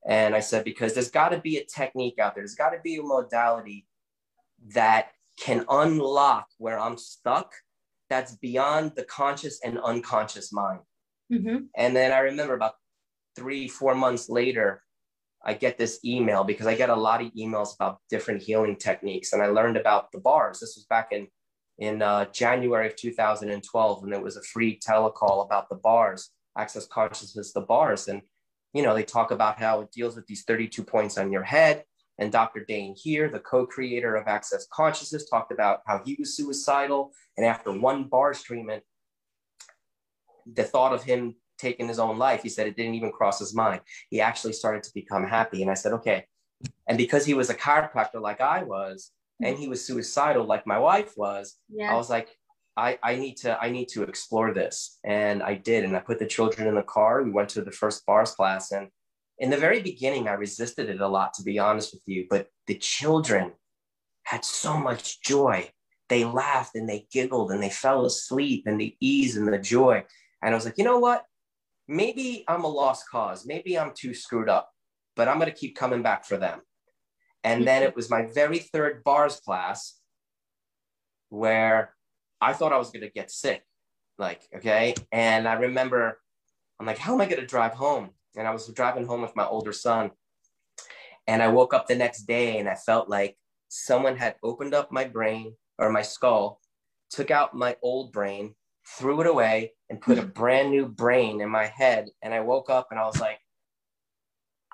And 0.06 0.34
I 0.34 0.40
said, 0.40 0.64
because 0.64 0.94
there's 0.94 1.10
got 1.10 1.28
to 1.30 1.38
be 1.38 1.58
a 1.58 1.64
technique 1.64 2.18
out 2.18 2.34
there, 2.34 2.42
there's 2.42 2.54
got 2.54 2.70
to 2.70 2.80
be 2.82 2.96
a 2.96 3.02
modality 3.02 3.86
that 4.74 5.10
can 5.38 5.64
unlock 5.68 6.46
where 6.58 6.78
I'm 6.78 6.98
stuck 6.98 7.52
that's 8.10 8.36
beyond 8.36 8.92
the 8.96 9.04
conscious 9.04 9.60
and 9.64 9.78
unconscious 9.78 10.52
mind. 10.52 10.80
Mm-hmm. 11.32 11.64
And 11.76 11.96
then 11.96 12.12
I 12.12 12.18
remember 12.18 12.54
about 12.54 12.74
three, 13.36 13.68
four 13.68 13.94
months 13.94 14.28
later, 14.28 14.82
I 15.44 15.54
get 15.54 15.78
this 15.78 15.98
email 16.04 16.44
because 16.44 16.66
I 16.66 16.74
get 16.74 16.90
a 16.90 16.94
lot 16.94 17.22
of 17.22 17.32
emails 17.32 17.74
about 17.74 17.98
different 18.10 18.42
healing 18.42 18.76
techniques. 18.76 19.32
And 19.32 19.42
I 19.42 19.46
learned 19.46 19.76
about 19.76 20.12
the 20.12 20.20
bars. 20.20 20.60
This 20.60 20.76
was 20.76 20.86
back 20.88 21.08
in 21.12 21.28
in 21.78 22.02
uh, 22.02 22.26
January 22.26 22.86
of 22.86 22.96
2012 22.96 24.02
when 24.02 24.10
there 24.10 24.20
was 24.20 24.36
a 24.36 24.42
free 24.42 24.78
telecall 24.78 25.44
about 25.44 25.68
the 25.68 25.74
bars, 25.74 26.30
access 26.56 26.86
consciousness, 26.86 27.52
the 27.52 27.62
bars. 27.62 28.08
And, 28.08 28.22
you 28.72 28.82
know, 28.82 28.94
they 28.94 29.02
talk 29.02 29.30
about 29.30 29.58
how 29.58 29.80
it 29.80 29.92
deals 29.92 30.16
with 30.16 30.26
these 30.26 30.44
32 30.44 30.82
points 30.84 31.18
on 31.18 31.32
your 31.32 31.42
head. 31.42 31.84
And 32.18 32.30
Dr. 32.30 32.64
Dain 32.64 32.94
Heer, 32.96 33.28
the 33.28 33.40
co-creator 33.40 34.14
of 34.16 34.28
Access 34.28 34.66
Consciousness, 34.72 35.28
talked 35.28 35.50
about 35.50 35.80
how 35.86 36.02
he 36.04 36.16
was 36.18 36.36
suicidal. 36.36 37.12
And 37.36 37.46
after 37.46 37.72
one 37.72 38.04
bars 38.04 38.42
treatment, 38.42 38.82
the 40.52 40.64
thought 40.64 40.92
of 40.92 41.02
him 41.02 41.36
taking 41.58 41.88
his 41.88 41.98
own 41.98 42.18
life, 42.18 42.42
he 42.42 42.48
said 42.48 42.66
it 42.66 42.76
didn't 42.76 42.94
even 42.94 43.12
cross 43.12 43.38
his 43.38 43.54
mind. 43.54 43.80
He 44.10 44.20
actually 44.20 44.52
started 44.52 44.82
to 44.84 44.94
become 44.94 45.26
happy. 45.26 45.62
And 45.62 45.70
I 45.70 45.74
said, 45.74 45.92
okay. 45.94 46.26
And 46.86 46.98
because 46.98 47.24
he 47.24 47.34
was 47.34 47.50
a 47.50 47.54
chiropractor 47.54 48.20
like 48.20 48.40
I 48.40 48.62
was, 48.62 49.10
and 49.42 49.58
he 49.58 49.68
was 49.68 49.84
suicidal 49.84 50.44
like 50.44 50.66
my 50.66 50.78
wife 50.78 51.14
was, 51.16 51.56
yeah. 51.68 51.92
I 51.92 51.96
was 51.96 52.08
like, 52.08 52.28
I, 52.76 52.98
I 53.02 53.16
need 53.16 53.36
to 53.38 53.58
I 53.62 53.70
need 53.70 53.88
to 53.88 54.02
explore 54.02 54.54
this. 54.54 54.98
And 55.04 55.42
I 55.42 55.54
did. 55.54 55.84
And 55.84 55.96
I 55.96 56.00
put 56.00 56.18
the 56.18 56.26
children 56.26 56.68
in 56.68 56.74
the 56.74 56.82
car. 56.82 57.22
We 57.22 57.30
went 57.30 57.50
to 57.50 57.62
the 57.62 57.70
first 57.70 58.06
bars 58.06 58.32
class. 58.32 58.72
And 58.72 58.88
in 59.38 59.50
the 59.50 59.56
very 59.56 59.80
beginning, 59.80 60.28
I 60.28 60.32
resisted 60.32 60.88
it 60.88 61.00
a 61.00 61.08
lot, 61.08 61.34
to 61.34 61.42
be 61.42 61.58
honest 61.58 61.92
with 61.92 62.02
you. 62.06 62.26
But 62.28 62.48
the 62.66 62.76
children 62.76 63.52
had 64.24 64.44
so 64.44 64.76
much 64.76 65.22
joy. 65.22 65.70
They 66.08 66.24
laughed 66.24 66.74
and 66.74 66.88
they 66.88 67.06
giggled 67.12 67.52
and 67.52 67.62
they 67.62 67.70
fell 67.70 68.04
asleep 68.04 68.64
and 68.66 68.80
the 68.80 68.96
ease 69.00 69.36
and 69.36 69.52
the 69.52 69.58
joy. 69.58 70.04
And 70.42 70.52
I 70.52 70.56
was 70.56 70.64
like, 70.64 70.78
you 70.78 70.84
know 70.84 70.98
what? 70.98 71.24
maybe 71.88 72.44
I'm 72.48 72.64
a 72.64 72.68
lost 72.68 73.08
cause. 73.08 73.46
Maybe 73.46 73.78
I'm 73.78 73.92
too 73.94 74.14
screwed 74.14 74.48
up, 74.48 74.70
but 75.16 75.28
I'm 75.28 75.38
going 75.38 75.50
to 75.50 75.56
keep 75.56 75.76
coming 75.76 76.02
back 76.02 76.24
for 76.24 76.36
them. 76.36 76.60
And 77.44 77.66
then 77.66 77.82
mm-hmm. 77.82 77.90
it 77.90 77.96
was 77.96 78.10
my 78.10 78.26
very 78.26 78.58
third 78.58 79.02
bars 79.04 79.40
class 79.40 79.98
where 81.28 81.94
I 82.42 82.52
thought 82.52 82.72
I 82.72 82.78
was 82.78 82.90
going 82.90 83.02
to 83.02 83.10
get 83.10 83.30
sick. 83.30 83.62
Like, 84.18 84.42
okay. 84.56 84.94
And 85.12 85.48
I 85.48 85.54
remember 85.54 86.18
I'm 86.78 86.86
like, 86.86 86.98
how 86.98 87.14
am 87.14 87.20
I 87.20 87.26
going 87.26 87.40
to 87.40 87.46
drive 87.46 87.74
home? 87.74 88.10
And 88.36 88.46
I 88.46 88.50
was 88.50 88.66
driving 88.68 89.06
home 89.06 89.22
with 89.22 89.36
my 89.36 89.46
older 89.46 89.72
son. 89.72 90.10
And 91.28 91.40
I 91.40 91.48
woke 91.48 91.72
up 91.72 91.86
the 91.86 91.94
next 91.94 92.22
day 92.22 92.58
and 92.58 92.68
I 92.68 92.74
felt 92.74 93.08
like 93.08 93.36
someone 93.68 94.16
had 94.16 94.34
opened 94.42 94.74
up 94.74 94.90
my 94.90 95.04
brain 95.04 95.54
or 95.78 95.90
my 95.90 96.02
skull, 96.02 96.60
took 97.08 97.30
out 97.30 97.54
my 97.54 97.76
old 97.82 98.12
brain, 98.12 98.56
threw 98.98 99.20
it 99.20 99.28
away, 99.28 99.74
and 99.88 100.00
put 100.00 100.18
a 100.18 100.22
brand 100.22 100.72
new 100.72 100.86
brain 100.86 101.40
in 101.40 101.48
my 101.48 101.66
head. 101.66 102.10
And 102.20 102.34
I 102.34 102.40
woke 102.40 102.68
up 102.68 102.88
and 102.90 102.98
I 102.98 103.06
was 103.06 103.20
like, 103.20 103.38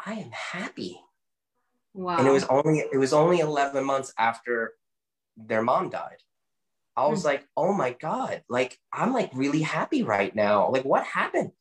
I 0.05 0.15
am 0.15 0.31
happy. 0.31 0.99
Wow. 1.93 2.19
And 2.19 2.27
it 2.27 2.31
was 2.31 2.45
only 2.45 2.85
it 2.91 2.97
was 2.97 3.13
only 3.13 3.41
11 3.41 3.85
months 3.85 4.15
after 4.19 4.75
their 5.37 5.63
mom 5.63 5.91
died. 5.91 6.23
I 6.99 7.07
was 7.07 7.23
mm 7.23 7.27
like, 7.27 7.47
oh 7.57 7.73
my 7.73 7.95
God, 8.01 8.43
like 8.49 8.77
I'm 8.93 9.13
like 9.13 9.31
really 9.33 9.63
happy 9.63 10.03
right 10.03 10.35
now. 10.35 10.69
Like 10.71 10.85
what 10.85 11.05
happened? 11.05 11.53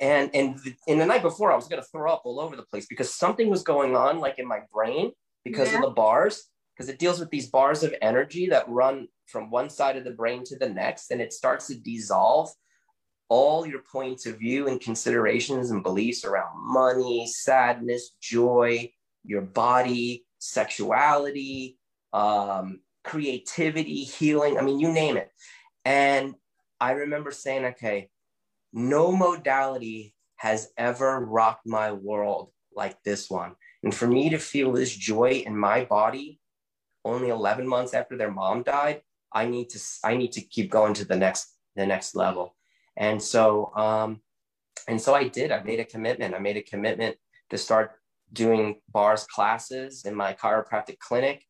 And 0.00 0.30
and 0.34 0.58
in 0.86 0.98
the 0.98 1.06
night 1.06 1.22
before, 1.22 1.52
I 1.52 1.56
was 1.56 1.68
gonna 1.68 1.82
throw 1.82 2.10
up 2.12 2.22
all 2.24 2.40
over 2.40 2.56
the 2.56 2.64
place 2.64 2.86
because 2.86 3.14
something 3.14 3.48
was 3.48 3.62
going 3.62 3.94
on 3.94 4.18
like 4.18 4.38
in 4.38 4.48
my 4.48 4.60
brain 4.72 5.12
because 5.44 5.70
yeah. 5.70 5.76
of 5.76 5.82
the 5.82 5.90
bars, 5.90 6.44
because 6.74 6.88
it 6.88 6.98
deals 6.98 7.20
with 7.20 7.30
these 7.30 7.50
bars 7.50 7.84
of 7.84 7.94
energy 8.02 8.48
that 8.48 8.68
run 8.68 9.06
from 9.26 9.50
one 9.50 9.70
side 9.70 9.96
of 9.96 10.04
the 10.04 10.10
brain 10.10 10.42
to 10.44 10.58
the 10.58 10.68
next, 10.68 11.12
and 11.12 11.20
it 11.20 11.32
starts 11.32 11.68
to 11.68 11.76
dissolve 11.76 12.50
all 13.28 13.64
your 13.66 13.82
points 13.92 14.26
of 14.26 14.38
view 14.38 14.66
and 14.66 14.80
considerations 14.80 15.70
and 15.70 15.82
beliefs 15.84 16.24
around 16.24 16.50
money, 16.56 17.26
sadness, 17.26 18.16
joy, 18.20 18.90
your 19.22 19.42
body, 19.42 20.24
sexuality, 20.38 21.78
um, 22.12 22.80
creativity, 23.08 24.04
healing. 24.04 24.58
I 24.58 24.62
mean, 24.62 24.78
you 24.78 24.92
name 24.92 25.16
it. 25.16 25.30
And 25.84 26.34
I 26.80 26.92
remember 26.92 27.30
saying, 27.30 27.64
okay, 27.64 28.10
no 28.72 29.10
modality 29.12 30.14
has 30.36 30.68
ever 30.76 31.18
rocked 31.24 31.66
my 31.66 31.92
world 31.92 32.50
like 32.74 33.02
this 33.02 33.30
one. 33.30 33.54
And 33.82 33.94
for 33.94 34.06
me 34.06 34.28
to 34.30 34.38
feel 34.38 34.72
this 34.72 34.94
joy 34.94 35.42
in 35.46 35.56
my 35.56 35.84
body 35.84 36.38
only 37.04 37.30
11 37.30 37.66
months 37.66 37.94
after 37.94 38.16
their 38.16 38.30
mom 38.30 38.62
died, 38.62 39.00
I 39.32 39.46
need 39.46 39.70
to 39.70 39.80
I 40.04 40.16
need 40.16 40.32
to 40.32 40.40
keep 40.40 40.70
going 40.70 40.94
to 40.94 41.04
the 41.04 41.16
next 41.16 41.54
the 41.76 41.86
next 41.86 42.14
level. 42.14 42.56
And 42.96 43.22
so, 43.22 43.72
um, 43.74 44.20
and 44.86 45.00
so 45.00 45.14
I 45.14 45.28
did. 45.28 45.52
I 45.52 45.62
made 45.62 45.80
a 45.80 45.84
commitment. 45.84 46.34
I 46.34 46.38
made 46.38 46.56
a 46.56 46.62
commitment 46.62 47.16
to 47.50 47.58
start 47.58 47.92
doing 48.32 48.80
bars 48.90 49.24
classes 49.24 50.04
in 50.04 50.14
my 50.14 50.34
chiropractic 50.34 50.98
clinic. 50.98 51.44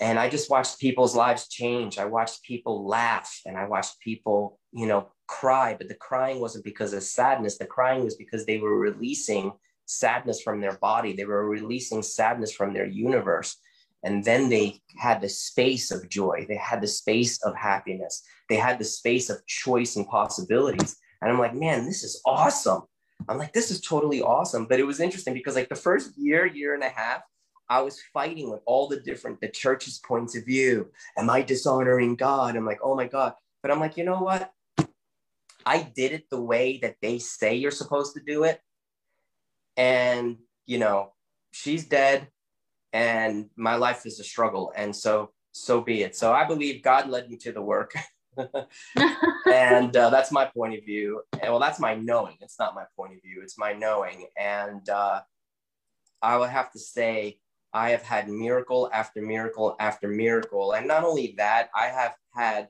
And 0.00 0.18
I 0.18 0.28
just 0.28 0.50
watched 0.50 0.78
people's 0.78 1.16
lives 1.16 1.48
change. 1.48 1.98
I 1.98 2.04
watched 2.04 2.42
people 2.42 2.86
laugh 2.86 3.40
and 3.46 3.56
I 3.56 3.66
watched 3.66 3.98
people, 4.00 4.58
you 4.72 4.86
know, 4.86 5.08
cry. 5.26 5.74
But 5.74 5.88
the 5.88 5.94
crying 5.94 6.40
wasn't 6.40 6.64
because 6.64 6.92
of 6.92 7.02
sadness. 7.02 7.58
The 7.58 7.66
crying 7.66 8.04
was 8.04 8.16
because 8.16 8.44
they 8.44 8.58
were 8.58 8.78
releasing 8.78 9.52
sadness 9.86 10.42
from 10.42 10.60
their 10.60 10.76
body. 10.78 11.12
They 11.14 11.24
were 11.24 11.48
releasing 11.48 12.02
sadness 12.02 12.52
from 12.52 12.74
their 12.74 12.86
universe. 12.86 13.56
And 14.04 14.24
then 14.24 14.50
they 14.50 14.80
had 14.98 15.20
the 15.20 15.28
space 15.28 15.90
of 15.90 16.08
joy. 16.08 16.44
They 16.48 16.56
had 16.56 16.80
the 16.80 16.86
space 16.86 17.42
of 17.42 17.56
happiness 17.56 18.22
they 18.48 18.56
had 18.56 18.78
the 18.78 18.84
space 18.84 19.30
of 19.30 19.44
choice 19.46 19.96
and 19.96 20.06
possibilities. 20.06 20.96
And 21.20 21.30
I'm 21.30 21.38
like, 21.38 21.54
man, 21.54 21.84
this 21.84 22.04
is 22.04 22.20
awesome. 22.24 22.82
I'm 23.28 23.38
like, 23.38 23.52
this 23.52 23.70
is 23.70 23.80
totally 23.80 24.22
awesome. 24.22 24.66
But 24.66 24.78
it 24.78 24.86
was 24.86 25.00
interesting 25.00 25.34
because 25.34 25.56
like 25.56 25.68
the 25.68 25.74
first 25.74 26.16
year, 26.16 26.46
year 26.46 26.74
and 26.74 26.82
a 26.82 26.88
half, 26.88 27.22
I 27.68 27.82
was 27.82 28.00
fighting 28.12 28.50
with 28.50 28.60
all 28.66 28.88
the 28.88 29.00
different 29.00 29.40
the 29.40 29.48
church's 29.48 29.98
points 29.98 30.36
of 30.36 30.44
view. 30.44 30.90
Am 31.16 31.28
I 31.30 31.42
dishonoring 31.42 32.16
God? 32.16 32.56
I'm 32.56 32.66
like, 32.66 32.80
oh 32.82 32.94
my 32.94 33.06
God. 33.06 33.34
But 33.62 33.70
I'm 33.70 33.80
like, 33.80 33.96
you 33.96 34.04
know 34.04 34.20
what? 34.20 34.52
I 35.64 35.82
did 35.82 36.12
it 36.12 36.30
the 36.30 36.40
way 36.40 36.78
that 36.82 36.96
they 37.02 37.18
say 37.18 37.56
you're 37.56 37.72
supposed 37.72 38.14
to 38.14 38.22
do 38.24 38.44
it. 38.44 38.60
And, 39.76 40.38
you 40.64 40.78
know, 40.78 41.12
she's 41.50 41.84
dead 41.84 42.28
and 42.92 43.50
my 43.56 43.74
life 43.74 44.06
is 44.06 44.20
a 44.20 44.24
struggle. 44.24 44.72
And 44.76 44.94
so, 44.94 45.32
so 45.50 45.80
be 45.80 46.02
it. 46.02 46.14
So 46.14 46.32
I 46.32 46.44
believe 46.44 46.82
God 46.82 47.08
led 47.08 47.28
me 47.28 47.36
to 47.38 47.52
the 47.52 47.62
work. 47.62 47.94
and 49.46 49.96
uh, 49.96 50.10
that's 50.10 50.30
my 50.30 50.44
point 50.44 50.78
of 50.78 50.84
view. 50.84 51.22
And, 51.32 51.50
well, 51.50 51.58
that's 51.58 51.80
my 51.80 51.94
knowing. 51.94 52.36
It's 52.40 52.58
not 52.58 52.74
my 52.74 52.84
point 52.96 53.14
of 53.14 53.22
view. 53.22 53.40
It's 53.42 53.58
my 53.58 53.72
knowing. 53.72 54.26
And 54.38 54.88
uh, 54.88 55.22
I 56.22 56.36
would 56.36 56.50
have 56.50 56.70
to 56.72 56.78
say, 56.78 57.38
I 57.76 57.90
have 57.90 58.02
had 58.02 58.28
miracle 58.30 58.88
after 58.90 59.20
miracle 59.20 59.76
after 59.78 60.08
miracle. 60.08 60.72
And 60.72 60.88
not 60.88 61.04
only 61.04 61.34
that, 61.36 61.68
I 61.76 61.88
have 61.88 62.14
had 62.34 62.68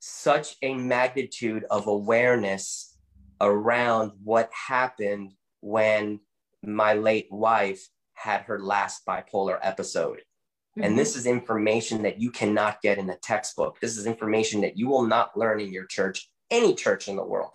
such 0.00 0.56
a 0.62 0.74
magnitude 0.74 1.64
of 1.70 1.86
awareness 1.86 2.96
around 3.40 4.10
what 4.24 4.50
happened 4.52 5.34
when 5.60 6.18
my 6.64 6.94
late 6.94 7.28
wife 7.30 7.88
had 8.14 8.40
her 8.42 8.58
last 8.58 9.06
bipolar 9.06 9.60
episode. 9.62 10.18
Mm-hmm. 10.18 10.82
And 10.82 10.98
this 10.98 11.14
is 11.14 11.26
information 11.26 12.02
that 12.02 12.20
you 12.20 12.32
cannot 12.32 12.82
get 12.82 12.98
in 12.98 13.08
a 13.10 13.16
textbook. 13.16 13.78
This 13.78 13.96
is 13.96 14.06
information 14.06 14.60
that 14.62 14.76
you 14.76 14.88
will 14.88 15.06
not 15.06 15.38
learn 15.38 15.60
in 15.60 15.72
your 15.72 15.86
church, 15.86 16.28
any 16.50 16.74
church 16.74 17.06
in 17.06 17.14
the 17.14 17.24
world. 17.24 17.52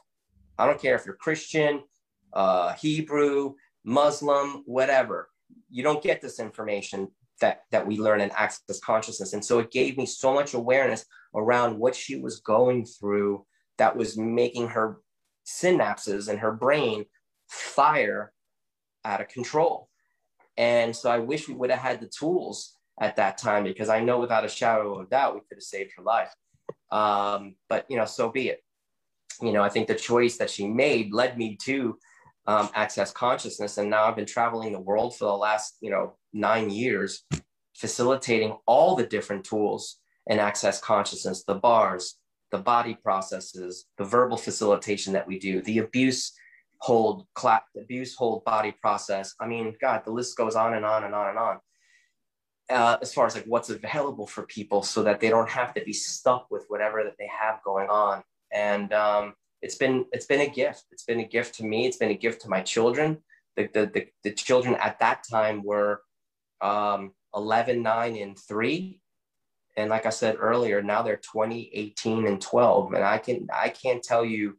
I 0.58 0.66
don't 0.66 0.82
care 0.82 0.96
if 0.96 1.06
you're 1.06 1.16
Christian, 1.16 1.84
uh, 2.32 2.74
Hebrew, 2.76 3.56
Muslim, 3.84 4.64
whatever. 4.66 5.30
You 5.70 5.84
don't 5.84 6.04
get 6.04 6.22
this 6.22 6.40
information 6.40 7.10
that, 7.42 7.62
that 7.72 7.86
we 7.86 7.98
learn 7.98 8.22
in 8.22 8.32
Access 8.32 8.80
Consciousness. 8.80 9.34
And 9.34 9.44
so 9.44 9.60
it 9.60 9.72
gave 9.72 9.98
me 9.98 10.06
so 10.06 10.34
much 10.34 10.54
awareness 10.54 11.06
around 11.34 11.78
what 11.78 11.96
she 11.96 12.16
was 12.16 12.40
going 12.40 12.86
through 12.86 13.46
that 13.78 13.96
was 13.96 14.18
making 14.18 14.70
her 14.70 15.02
synapses 15.46 16.30
in 16.30 16.38
her 16.38 16.52
brain 16.52 17.06
fire 17.50 18.32
out 19.04 19.22
of 19.22 19.28
control. 19.28 19.90
And 20.58 20.96
so 20.96 21.10
I 21.10 21.20
wish 21.20 21.48
we 21.48 21.56
would 21.56 21.70
have 21.70 21.80
had 21.80 22.00
the 22.00 22.08
tools 22.08 22.74
at 23.02 23.18
that 23.18 23.38
time 23.38 23.64
because 23.66 23.90
I 23.90 24.00
know 24.00 24.20
without 24.20 24.46
a 24.46 24.50
shadow 24.50 25.00
of 25.00 25.10
doubt 25.10 25.36
we 25.36 25.42
could 25.42 25.58
have 25.58 25.64
saved 25.64 25.92
her 25.98 26.04
life. 26.04 26.34
Um, 26.92 27.56
but 27.68 27.86
you 27.90 27.98
know, 27.98 28.06
so 28.06 28.30
be 28.30 28.50
it. 28.50 28.64
You 29.42 29.52
know, 29.52 29.62
I 29.62 29.70
think 29.70 29.88
the 29.88 29.96
choice 29.96 30.38
that 30.38 30.50
she 30.50 30.68
made 30.68 31.14
led 31.14 31.38
me 31.38 31.58
to 31.64 31.98
um, 32.48 32.70
access 32.76 33.12
consciousness, 33.12 33.78
and 33.78 33.90
now 33.90 34.04
I've 34.06 34.16
been 34.16 34.26
traveling 34.26 34.72
the 34.72 34.80
world 34.80 35.18
for 35.18 35.26
the 35.26 35.34
last 35.34 35.78
you 35.82 35.90
know 35.90 36.16
nine 36.34 36.70
years, 36.70 37.24
facilitating 37.76 38.58
all 38.66 38.96
the 38.96 39.06
different 39.06 39.46
tools 39.46 39.98
in 40.28 40.40
access 40.40 40.80
consciousness, 40.80 41.44
the 41.44 41.56
bars, 41.56 42.18
the 42.52 42.58
body 42.58 42.96
processes, 42.96 43.86
the 43.98 44.04
verbal 44.04 44.38
facilitation 44.38 45.14
that 45.14 45.28
we 45.28 45.40
do, 45.40 45.62
the 45.62 45.80
abuse 45.80 46.34
hold 46.80 47.26
clap, 47.34 47.66
abuse 47.78 48.16
hold 48.16 48.44
body 48.44 48.72
process. 48.72 49.34
I 49.40 49.48
mean, 49.48 49.76
God, 49.82 50.04
the 50.06 50.12
list 50.12 50.38
goes 50.38 50.56
on 50.56 50.74
and 50.74 50.86
on 50.86 51.04
and 51.04 51.16
on 51.16 51.30
and 51.30 51.38
on. 51.38 51.60
Uh, 52.68 52.98
as 53.02 53.14
far 53.14 53.28
as 53.28 53.36
like 53.36 53.46
what's 53.46 53.70
available 53.70 54.26
for 54.26 54.44
people 54.44 54.82
so 54.82 55.04
that 55.04 55.20
they 55.20 55.30
don't 55.30 55.50
have 55.50 55.74
to 55.76 55.84
be 55.84 55.94
stuck 55.94 56.48
with 56.50 56.66
whatever 56.68 57.04
that 57.04 57.14
they 57.20 57.28
have 57.28 57.60
going 57.64 57.88
on. 57.90 58.24
And 58.52 58.92
um, 58.92 59.34
it's 59.66 59.76
been 59.76 60.06
it's 60.12 60.28
been 60.28 60.42
a 60.42 60.50
gift 60.62 60.86
it's 60.92 61.04
been 61.04 61.20
a 61.20 61.28
gift 61.28 61.56
to 61.56 61.64
me 61.66 61.86
it's 61.88 61.98
been 61.98 62.12
a 62.12 62.22
gift 62.26 62.42
to 62.42 62.50
my 62.50 62.62
children 62.62 63.18
the 63.56 63.70
the, 63.74 63.84
the, 63.94 64.08
the 64.24 64.32
children 64.32 64.76
at 64.76 65.00
that 65.00 65.24
time 65.30 65.64
were 65.64 66.02
um, 66.62 67.12
11 67.36 67.82
9 67.82 68.16
and 68.16 68.40
3 68.40 69.00
and 69.78 69.90
like 69.90 70.06
I 70.06 70.10
said 70.10 70.38
earlier, 70.40 70.82
now 70.82 71.02
they're 71.02 71.18
20, 71.18 71.70
18, 71.74 72.28
and 72.28 72.42
12. 72.42 72.94
And 72.94 73.04
I 73.04 73.18
can 73.18 73.48
I 73.54 73.70
can't 73.70 74.02
tell 74.02 74.24
you, 74.24 74.58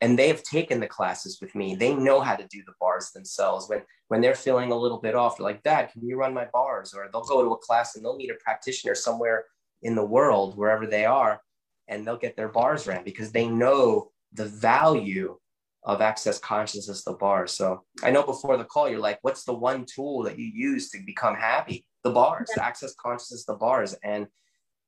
and 0.00 0.18
they 0.18 0.28
have 0.28 0.42
taken 0.42 0.80
the 0.80 0.86
classes 0.86 1.38
with 1.40 1.54
me. 1.54 1.74
They 1.74 1.94
know 1.94 2.20
how 2.20 2.36
to 2.36 2.46
do 2.48 2.62
the 2.64 2.72
bars 2.80 3.10
themselves. 3.10 3.68
When 3.68 3.82
when 4.08 4.20
they're 4.20 4.34
feeling 4.34 4.72
a 4.72 4.78
little 4.78 5.00
bit 5.00 5.14
off, 5.14 5.36
they're 5.36 5.44
like, 5.44 5.62
Dad, 5.62 5.90
can 5.92 6.06
you 6.06 6.16
run 6.16 6.34
my 6.34 6.46
bars? 6.52 6.94
Or 6.94 7.08
they'll 7.12 7.22
go 7.22 7.42
to 7.42 7.52
a 7.52 7.58
class 7.58 7.94
and 7.94 8.04
they'll 8.04 8.16
meet 8.16 8.30
a 8.30 8.36
practitioner 8.42 8.94
somewhere 8.94 9.44
in 9.82 9.94
the 9.94 10.04
world, 10.04 10.56
wherever 10.56 10.86
they 10.86 11.04
are, 11.04 11.40
and 11.88 12.06
they'll 12.06 12.16
get 12.16 12.36
their 12.36 12.48
bars 12.48 12.86
ran 12.86 13.04
because 13.04 13.32
they 13.32 13.46
know 13.46 14.11
the 14.32 14.46
value 14.46 15.36
of 15.84 16.00
access 16.00 16.38
consciousness 16.38 17.04
the 17.04 17.12
bars. 17.12 17.52
So 17.52 17.84
I 18.02 18.10
know 18.10 18.22
before 18.22 18.56
the 18.56 18.64
call, 18.64 18.88
you're 18.88 19.00
like, 19.00 19.18
what's 19.22 19.44
the 19.44 19.52
one 19.52 19.84
tool 19.84 20.22
that 20.24 20.38
you 20.38 20.46
use 20.46 20.90
to 20.90 20.98
become 21.04 21.34
happy? 21.34 21.84
The 22.04 22.10
bars, 22.10 22.50
the 22.54 22.64
access 22.64 22.94
consciousness, 22.94 23.44
the 23.44 23.54
bars. 23.54 23.94
And 24.02 24.26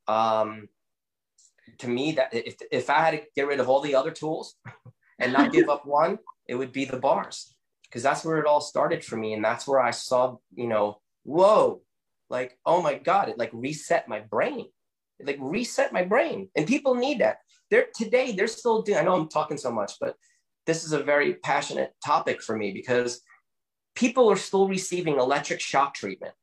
um, 0.06 0.68
to 1.78 1.88
me, 1.88 2.12
that 2.12 2.32
if, 2.32 2.56
if 2.70 2.90
I 2.90 3.00
had 3.00 3.10
to 3.12 3.22
get 3.34 3.46
rid 3.46 3.60
of 3.60 3.68
all 3.68 3.80
the 3.80 3.94
other 3.94 4.10
tools 4.10 4.56
and 5.18 5.32
not 5.32 5.52
give 5.52 5.68
up 5.68 5.84
one, 5.86 6.18
it 6.46 6.54
would 6.54 6.72
be 6.72 6.84
the 6.84 6.98
bars 6.98 7.54
because 7.84 8.02
that's 8.02 8.24
where 8.24 8.38
it 8.38 8.46
all 8.46 8.60
started 8.60 9.04
for 9.04 9.16
me. 9.16 9.32
And 9.32 9.44
that's 9.44 9.66
where 9.66 9.80
I 9.80 9.90
saw, 9.90 10.36
you 10.54 10.68
know, 10.68 11.00
whoa, 11.24 11.82
like, 12.28 12.58
oh 12.64 12.82
my 12.82 12.94
God, 12.94 13.28
it 13.28 13.38
like 13.38 13.50
reset 13.52 14.08
my 14.08 14.20
brain. 14.20 14.66
Like 15.22 15.38
reset 15.40 15.92
my 15.92 16.04
brain. 16.04 16.48
And 16.56 16.66
people 16.66 16.94
need 16.94 17.20
that. 17.20 17.38
They're 17.70 17.86
today, 17.94 18.32
they're 18.32 18.46
still 18.46 18.82
doing, 18.82 18.98
I 18.98 19.02
know 19.02 19.14
I'm 19.14 19.28
talking 19.28 19.56
so 19.56 19.72
much, 19.72 19.94
but 20.00 20.16
this 20.66 20.84
is 20.84 20.92
a 20.92 21.02
very 21.02 21.34
passionate 21.34 21.92
topic 22.04 22.42
for 22.42 22.56
me 22.56 22.72
because 22.72 23.20
people 23.94 24.30
are 24.30 24.36
still 24.36 24.68
receiving 24.68 25.18
electric 25.18 25.60
shock 25.60 25.94
treatment. 25.94 26.34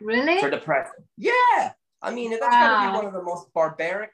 Really? 0.00 0.40
for 0.40 0.50
depression. 0.50 0.94
Yeah. 1.16 1.72
I 2.02 2.10
mean, 2.12 2.30
that's 2.30 2.42
wow. 2.42 2.50
got 2.50 2.84
to 2.84 2.90
be 2.90 2.96
one 2.96 3.06
of 3.06 3.12
the 3.12 3.22
most 3.22 3.52
barbaric, 3.52 4.12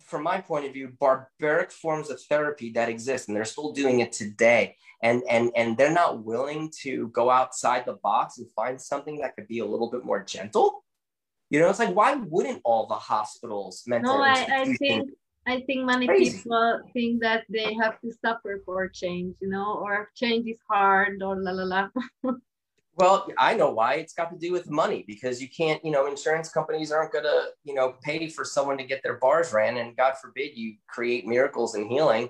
from 0.00 0.22
my 0.22 0.40
point 0.40 0.66
of 0.66 0.72
view, 0.72 0.92
barbaric 0.98 1.70
forms 1.70 2.10
of 2.10 2.20
therapy 2.22 2.70
that 2.72 2.88
exist, 2.88 3.28
and 3.28 3.36
they're 3.36 3.44
still 3.44 3.72
doing 3.72 4.00
it 4.00 4.12
today. 4.12 4.76
And 5.02 5.22
and 5.28 5.50
and 5.54 5.76
they're 5.76 5.92
not 5.92 6.24
willing 6.24 6.72
to 6.82 7.08
go 7.08 7.30
outside 7.30 7.84
the 7.84 7.98
box 8.02 8.38
and 8.38 8.50
find 8.52 8.80
something 8.80 9.18
that 9.18 9.36
could 9.36 9.46
be 9.46 9.60
a 9.60 9.66
little 9.66 9.90
bit 9.90 10.04
more 10.04 10.24
gentle. 10.24 10.84
You 11.50 11.60
know, 11.60 11.70
it's 11.70 11.78
like 11.78 11.94
why 11.94 12.14
wouldn't 12.14 12.60
all 12.64 12.86
the 12.86 12.94
hospitals 12.94 13.84
mental? 13.86 14.18
No, 14.18 14.22
I, 14.22 14.46
I 14.50 14.74
think 14.74 15.10
I 15.46 15.60
think 15.60 15.84
many 15.84 16.06
Crazy. 16.06 16.38
people 16.38 16.80
think 16.92 17.22
that 17.22 17.44
they 17.48 17.74
have 17.74 18.00
to 18.00 18.12
suffer 18.24 18.62
for 18.64 18.88
change, 18.88 19.36
you 19.40 19.48
know, 19.48 19.74
or 19.74 20.10
change 20.16 20.48
is 20.48 20.58
hard 20.68 21.22
or 21.22 21.40
la 21.40 21.52
la 21.52 21.62
la. 21.62 21.88
well, 22.96 23.28
I 23.38 23.54
know 23.54 23.70
why. 23.70 23.94
It's 23.94 24.12
got 24.12 24.32
to 24.32 24.38
do 24.38 24.50
with 24.50 24.68
money 24.68 25.04
because 25.06 25.40
you 25.40 25.48
can't, 25.48 25.84
you 25.84 25.92
know, 25.92 26.06
insurance 26.06 26.48
companies 26.48 26.90
aren't 26.90 27.12
going 27.12 27.24
to, 27.24 27.50
you 27.62 27.74
know, 27.74 27.94
pay 28.02 28.28
for 28.28 28.44
someone 28.44 28.76
to 28.78 28.84
get 28.84 29.04
their 29.04 29.18
bars 29.18 29.52
ran. 29.52 29.76
And 29.76 29.96
God 29.96 30.14
forbid 30.20 30.56
you 30.56 30.74
create 30.88 31.28
miracles 31.28 31.76
and 31.76 31.88
healing, 31.88 32.28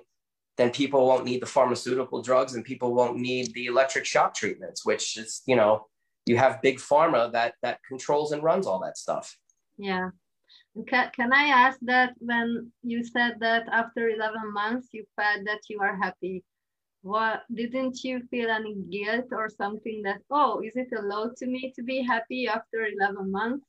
then 0.58 0.70
people 0.70 1.06
won't 1.06 1.24
need 1.24 1.40
the 1.40 1.46
pharmaceutical 1.46 2.20
drugs 2.20 2.54
and 2.54 2.64
people 2.64 2.94
won't 2.94 3.16
need 3.16 3.54
the 3.54 3.66
electric 3.66 4.04
shock 4.04 4.34
treatments, 4.34 4.84
which 4.84 5.16
is, 5.16 5.42
you 5.46 5.56
know, 5.56 5.86
you 6.26 6.36
have 6.36 6.60
big 6.60 6.78
pharma 6.78 7.32
that 7.32 7.54
that 7.62 7.78
controls 7.88 8.32
and 8.32 8.42
runs 8.42 8.66
all 8.66 8.80
that 8.80 8.98
stuff. 8.98 9.36
Yeah. 9.78 10.10
Can, 10.88 11.10
can 11.14 11.32
I 11.32 11.44
ask 11.44 11.78
that 11.82 12.14
when 12.18 12.70
you 12.82 13.02
said 13.02 13.36
that 13.40 13.66
after 13.72 14.10
11 14.10 14.52
months 14.52 14.88
you 14.92 15.04
felt 15.16 15.44
that 15.46 15.60
you 15.70 15.80
are 15.80 15.96
happy, 15.96 16.44
what 17.02 17.42
didn't 17.54 18.02
you 18.04 18.20
feel 18.30 18.50
any 18.50 18.74
guilt 18.90 19.26
or 19.32 19.48
something 19.48 20.02
that, 20.02 20.18
oh, 20.30 20.60
is 20.60 20.76
it 20.76 20.88
allowed 20.96 21.36
to 21.36 21.46
me 21.46 21.72
to 21.76 21.82
be 21.82 22.02
happy 22.02 22.48
after 22.48 22.86
11 23.00 23.30
months? 23.30 23.64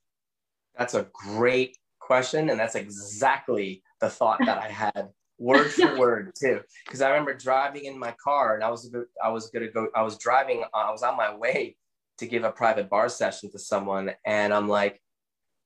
That's 0.77 0.95
a 0.95 1.07
great 1.13 1.77
question. 1.99 2.49
And 2.49 2.59
that's 2.59 2.75
exactly 2.75 3.83
the 4.01 4.09
thought 4.09 4.39
that 4.45 4.57
I 4.57 4.69
had 4.69 5.09
word 5.37 5.69
for 5.71 5.97
word 5.99 6.33
too. 6.37 6.61
Because 6.85 7.01
I 7.01 7.09
remember 7.09 7.35
driving 7.35 7.85
in 7.85 7.97
my 7.97 8.13
car 8.21 8.55
and 8.55 8.63
I 8.63 8.69
was, 8.69 8.93
I 9.23 9.29
was 9.29 9.49
to 9.51 9.67
go, 9.67 9.87
I 9.95 10.01
was 10.01 10.17
driving, 10.17 10.63
I 10.73 10.91
was 10.91 11.03
on 11.03 11.15
my 11.15 11.33
way 11.33 11.77
to 12.17 12.27
give 12.27 12.43
a 12.43 12.51
private 12.51 12.89
bar 12.89 13.09
session 13.09 13.51
to 13.51 13.59
someone. 13.59 14.11
And 14.25 14.53
I'm 14.53 14.67
like, 14.67 15.01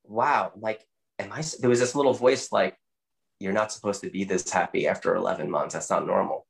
wow, 0.03 0.51
like 0.57 0.85
am 1.19 1.31
I, 1.31 1.43
there 1.59 1.69
was 1.69 1.79
this 1.79 1.95
little 1.95 2.13
voice 2.13 2.51
like, 2.51 2.75
you're 3.39 3.53
not 3.53 3.71
supposed 3.71 4.01
to 4.01 4.09
be 4.09 4.23
this 4.23 4.49
happy 4.49 4.87
after 4.87 5.15
11 5.15 5.49
months. 5.49 5.73
That's 5.73 5.89
not 5.89 6.05
normal. 6.05 6.45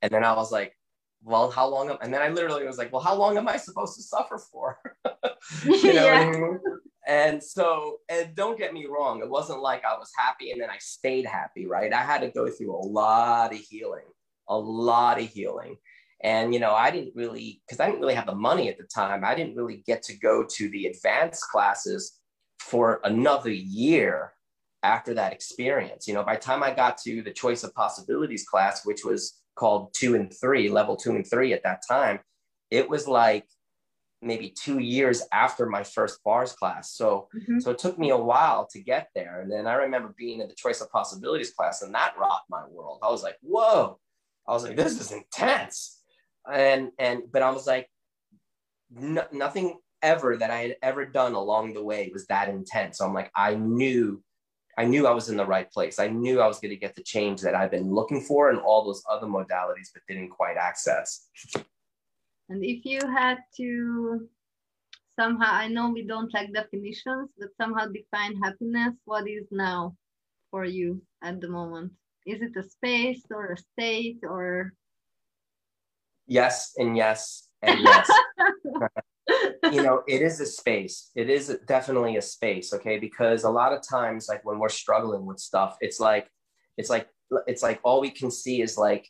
And 0.00 0.10
then 0.10 0.24
I 0.24 0.34
was 0.34 0.50
like, 0.50 0.74
well, 1.22 1.50
how 1.50 1.68
long? 1.68 1.90
Am, 1.90 1.98
and 2.02 2.12
then 2.12 2.22
I 2.22 2.30
literally 2.30 2.66
was 2.66 2.78
like, 2.78 2.92
well, 2.92 3.02
how 3.02 3.14
long 3.14 3.36
am 3.36 3.48
I 3.48 3.56
supposed 3.56 3.94
to 3.96 4.02
suffer 4.02 4.38
for? 4.38 4.78
you 5.64 5.92
know 5.92 6.04
yeah. 6.06 6.20
I 6.20 6.30
mean? 6.30 6.58
And 7.06 7.42
so, 7.42 7.98
and 8.08 8.34
don't 8.34 8.58
get 8.58 8.72
me 8.72 8.86
wrong, 8.86 9.20
it 9.20 9.28
wasn't 9.28 9.60
like 9.60 9.84
I 9.84 9.96
was 9.96 10.10
happy 10.16 10.52
and 10.52 10.60
then 10.60 10.70
I 10.70 10.78
stayed 10.78 11.26
happy, 11.26 11.66
right? 11.66 11.92
I 11.92 12.02
had 12.02 12.20
to 12.20 12.30
go 12.30 12.48
through 12.48 12.74
a 12.74 12.86
lot 12.86 13.52
of 13.52 13.58
healing, 13.58 14.06
a 14.48 14.56
lot 14.56 15.20
of 15.20 15.28
healing. 15.28 15.76
And, 16.24 16.54
you 16.54 16.60
know, 16.60 16.72
I 16.72 16.90
didn't 16.90 17.14
really, 17.14 17.60
because 17.66 17.80
I 17.80 17.86
didn't 17.86 18.00
really 18.00 18.14
have 18.14 18.26
the 18.26 18.34
money 18.34 18.68
at 18.68 18.78
the 18.78 18.84
time, 18.84 19.24
I 19.24 19.34
didn't 19.34 19.56
really 19.56 19.82
get 19.86 20.02
to 20.04 20.18
go 20.18 20.44
to 20.48 20.68
the 20.68 20.86
advanced 20.86 21.42
classes 21.50 22.18
for 22.60 23.00
another 23.02 23.50
year 23.50 24.32
after 24.84 25.14
that 25.14 25.32
experience. 25.32 26.06
You 26.06 26.14
know, 26.14 26.22
by 26.22 26.36
the 26.36 26.40
time 26.40 26.62
I 26.62 26.72
got 26.72 26.98
to 26.98 27.22
the 27.22 27.32
choice 27.32 27.64
of 27.64 27.74
possibilities 27.74 28.44
class, 28.44 28.86
which 28.86 29.04
was 29.04 29.40
called 29.56 29.92
two 29.94 30.14
and 30.14 30.32
three, 30.40 30.68
level 30.68 30.96
two 30.96 31.10
and 31.10 31.26
three 31.28 31.52
at 31.52 31.64
that 31.64 31.82
time, 31.88 32.20
it 32.70 32.88
was 32.88 33.08
like 33.08 33.46
maybe 34.22 34.48
two 34.48 34.78
years 34.78 35.22
after 35.32 35.66
my 35.66 35.82
first 35.82 36.22
bars 36.22 36.52
class. 36.52 36.94
So, 36.94 37.28
mm-hmm. 37.34 37.58
so 37.58 37.72
it 37.72 37.78
took 37.78 37.98
me 37.98 38.10
a 38.10 38.16
while 38.16 38.68
to 38.70 38.80
get 38.80 39.08
there. 39.14 39.40
And 39.40 39.50
then 39.50 39.66
I 39.66 39.74
remember 39.74 40.14
being 40.16 40.40
in 40.40 40.48
the 40.48 40.54
choice 40.54 40.80
of 40.80 40.90
possibilities 40.90 41.52
class, 41.52 41.82
and 41.82 41.94
that 41.94 42.14
rocked 42.18 42.48
my 42.48 42.62
world. 42.70 43.00
I 43.02 43.10
was 43.10 43.22
like, 43.22 43.36
whoa! 43.42 43.98
I 44.46 44.52
was 44.52 44.64
like, 44.64 44.76
this 44.76 45.00
is 45.00 45.12
intense. 45.12 46.01
And 46.50 46.90
and 46.98 47.22
but 47.32 47.42
I 47.42 47.50
was 47.50 47.66
like, 47.66 47.88
nothing 48.90 49.78
ever 50.02 50.36
that 50.36 50.50
I 50.50 50.58
had 50.58 50.76
ever 50.82 51.06
done 51.06 51.34
along 51.34 51.74
the 51.74 51.82
way 51.82 52.10
was 52.12 52.26
that 52.26 52.48
intense. 52.48 52.98
So 52.98 53.06
I'm 53.06 53.14
like, 53.14 53.30
I 53.36 53.54
knew, 53.54 54.22
I 54.76 54.84
knew 54.84 55.06
I 55.06 55.12
was 55.12 55.28
in 55.28 55.36
the 55.36 55.46
right 55.46 55.70
place. 55.70 56.00
I 56.00 56.08
knew 56.08 56.40
I 56.40 56.48
was 56.48 56.58
going 56.58 56.70
to 56.70 56.76
get 56.76 56.96
the 56.96 57.04
change 57.04 57.40
that 57.42 57.54
I've 57.54 57.70
been 57.70 57.94
looking 57.94 58.20
for 58.20 58.50
and 58.50 58.58
all 58.58 58.84
those 58.84 59.02
other 59.08 59.28
modalities, 59.28 59.90
but 59.94 60.02
didn't 60.08 60.30
quite 60.30 60.56
access. 60.56 61.28
And 62.48 62.64
if 62.64 62.84
you 62.84 62.98
had 63.06 63.38
to 63.58 64.28
somehow, 65.18 65.52
I 65.52 65.68
know 65.68 65.90
we 65.90 66.04
don't 66.04 66.34
like 66.34 66.52
definitions, 66.52 67.30
but 67.38 67.50
somehow 67.56 67.86
define 67.86 68.42
happiness, 68.42 68.94
what 69.04 69.28
is 69.28 69.46
now 69.52 69.96
for 70.50 70.64
you 70.64 71.00
at 71.22 71.40
the 71.40 71.48
moment? 71.48 71.92
Is 72.26 72.42
it 72.42 72.56
a 72.56 72.62
space 72.62 73.22
or 73.30 73.52
a 73.52 73.56
state 73.56 74.18
or? 74.24 74.74
Yes, 76.26 76.72
and 76.76 76.96
yes, 76.96 77.48
and 77.62 77.80
yes. 77.84 78.10
you 79.72 79.82
know 79.82 80.02
it 80.08 80.22
is 80.22 80.40
a 80.40 80.46
space. 80.46 81.10
It 81.14 81.30
is 81.30 81.58
definitely 81.66 82.16
a 82.16 82.22
space 82.22 82.72
okay? 82.74 82.98
Because 82.98 83.44
a 83.44 83.50
lot 83.50 83.72
of 83.72 83.80
times 83.88 84.26
like 84.28 84.44
when 84.44 84.58
we're 84.58 84.68
struggling 84.68 85.26
with 85.26 85.38
stuff 85.38 85.76
it's 85.80 86.00
like 86.00 86.28
it's 86.76 86.90
like 86.90 87.08
it's 87.46 87.62
like 87.62 87.80
all 87.84 88.00
we 88.00 88.10
can 88.10 88.30
see 88.30 88.62
is 88.62 88.76
like 88.76 89.08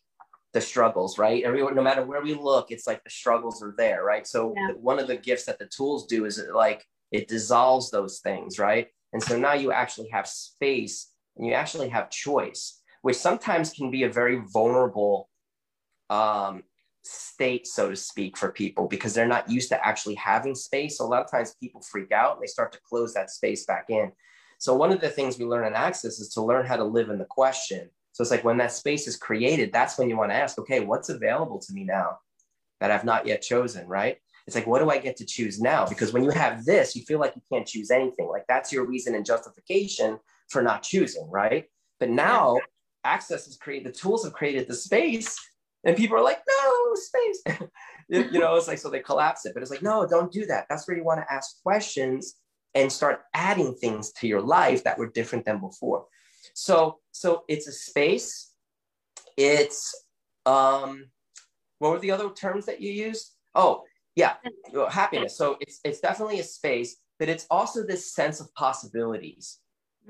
the 0.52 0.60
struggles 0.60 1.18
right? 1.18 1.42
Everyone 1.44 1.74
no 1.74 1.82
matter 1.82 2.04
where 2.04 2.22
we 2.22 2.34
look 2.34 2.70
it's 2.70 2.86
like 2.86 3.02
the 3.04 3.10
struggles 3.10 3.62
are 3.62 3.74
there 3.76 4.04
right? 4.04 4.26
So 4.26 4.54
yeah. 4.56 4.72
one 4.74 4.98
of 4.98 5.08
the 5.08 5.16
gifts 5.16 5.46
that 5.46 5.58
the 5.58 5.66
tools 5.74 6.06
do 6.06 6.24
is 6.24 6.38
it 6.38 6.54
like 6.54 6.84
it 7.10 7.28
dissolves 7.28 7.90
those 7.90 8.20
things 8.20 8.58
right? 8.58 8.88
And 9.12 9.22
so 9.22 9.38
now 9.38 9.54
you 9.54 9.72
actually 9.72 10.08
have 10.10 10.26
space 10.26 11.10
and 11.36 11.46
you 11.46 11.54
actually 11.54 11.88
have 11.88 12.10
choice 12.10 12.80
which 13.02 13.16
sometimes 13.16 13.72
can 13.72 13.90
be 13.90 14.04
a 14.04 14.08
very 14.08 14.40
vulnerable 14.52 15.28
um, 16.08 16.62
state, 17.02 17.66
so 17.66 17.90
to 17.90 17.96
speak, 17.96 18.36
for 18.36 18.52
people 18.52 18.86
because 18.86 19.14
they're 19.14 19.26
not 19.26 19.50
used 19.50 19.68
to 19.70 19.86
actually 19.86 20.14
having 20.14 20.54
space. 20.54 20.98
So 20.98 21.04
a 21.04 21.08
lot 21.08 21.24
of 21.24 21.30
times 21.30 21.56
people 21.60 21.80
freak 21.80 22.12
out 22.12 22.34
and 22.34 22.42
they 22.42 22.46
start 22.46 22.72
to 22.72 22.80
close 22.88 23.12
that 23.14 23.30
space 23.30 23.64
back 23.66 23.86
in. 23.88 24.12
So 24.58 24.74
one 24.74 24.92
of 24.92 25.00
the 25.00 25.10
things 25.10 25.38
we 25.38 25.44
learn 25.44 25.66
in 25.66 25.74
Access 25.74 26.20
is 26.20 26.28
to 26.34 26.42
learn 26.42 26.66
how 26.66 26.76
to 26.76 26.84
live 26.84 27.10
in 27.10 27.18
the 27.18 27.24
question. 27.24 27.90
So 28.12 28.22
it's 28.22 28.30
like 28.30 28.44
when 28.44 28.58
that 28.58 28.72
space 28.72 29.08
is 29.08 29.16
created, 29.16 29.72
that's 29.72 29.98
when 29.98 30.08
you 30.08 30.16
want 30.16 30.30
to 30.30 30.36
ask, 30.36 30.58
okay, 30.58 30.80
what's 30.80 31.08
available 31.08 31.58
to 31.58 31.72
me 31.72 31.84
now 31.84 32.18
that 32.80 32.90
I've 32.90 33.04
not 33.04 33.26
yet 33.26 33.42
chosen, 33.42 33.88
right? 33.88 34.18
It's 34.46 34.54
like, 34.54 34.66
what 34.66 34.80
do 34.80 34.90
I 34.90 34.98
get 34.98 35.16
to 35.16 35.24
choose 35.24 35.60
now? 35.60 35.86
Because 35.86 36.12
when 36.12 36.24
you 36.24 36.30
have 36.30 36.64
this, 36.64 36.94
you 36.94 37.02
feel 37.04 37.18
like 37.18 37.34
you 37.34 37.42
can't 37.50 37.66
choose 37.66 37.90
anything. 37.90 38.28
Like 38.28 38.44
that's 38.48 38.72
your 38.72 38.86
reason 38.86 39.14
and 39.14 39.24
justification 39.24 40.18
for 40.48 40.62
not 40.62 40.82
choosing, 40.82 41.28
right? 41.30 41.64
But 41.98 42.10
now 42.10 42.58
Access 43.04 43.46
has 43.46 43.56
created, 43.56 43.92
the 43.92 43.98
tools 43.98 44.24
have 44.24 44.32
created 44.32 44.68
the 44.68 44.74
space 44.74 45.36
and 45.84 45.96
people 45.96 46.16
are 46.16 46.22
like, 46.22 46.40
no, 46.48 46.61
space. 46.96 47.42
you 48.08 48.38
know, 48.38 48.56
it's 48.56 48.68
like, 48.68 48.78
so 48.78 48.90
they 48.90 49.00
collapse 49.00 49.46
it. 49.46 49.54
But 49.54 49.62
it's 49.62 49.70
like, 49.70 49.82
no, 49.82 50.06
don't 50.06 50.32
do 50.32 50.46
that. 50.46 50.66
That's 50.68 50.86
where 50.86 50.96
you 50.96 51.04
want 51.04 51.20
to 51.20 51.32
ask 51.32 51.62
questions 51.62 52.36
and 52.74 52.90
start 52.90 53.22
adding 53.34 53.74
things 53.74 54.12
to 54.12 54.26
your 54.26 54.40
life 54.40 54.84
that 54.84 54.98
were 54.98 55.10
different 55.10 55.44
than 55.44 55.60
before. 55.60 56.06
So, 56.54 56.98
so 57.12 57.44
it's 57.48 57.68
a 57.68 57.72
space. 57.72 58.50
It's, 59.36 59.94
um, 60.46 61.06
what 61.78 61.92
were 61.92 61.98
the 61.98 62.10
other 62.10 62.30
terms 62.30 62.66
that 62.66 62.80
you 62.80 62.92
used? 62.92 63.32
Oh, 63.54 63.82
yeah, 64.14 64.34
happiness. 64.90 65.36
So 65.36 65.56
it's, 65.60 65.80
it's 65.84 66.00
definitely 66.00 66.40
a 66.40 66.44
space, 66.44 66.96
but 67.18 67.28
it's 67.28 67.46
also 67.50 67.84
this 67.84 68.14
sense 68.14 68.40
of 68.40 68.52
possibilities. 68.54 69.58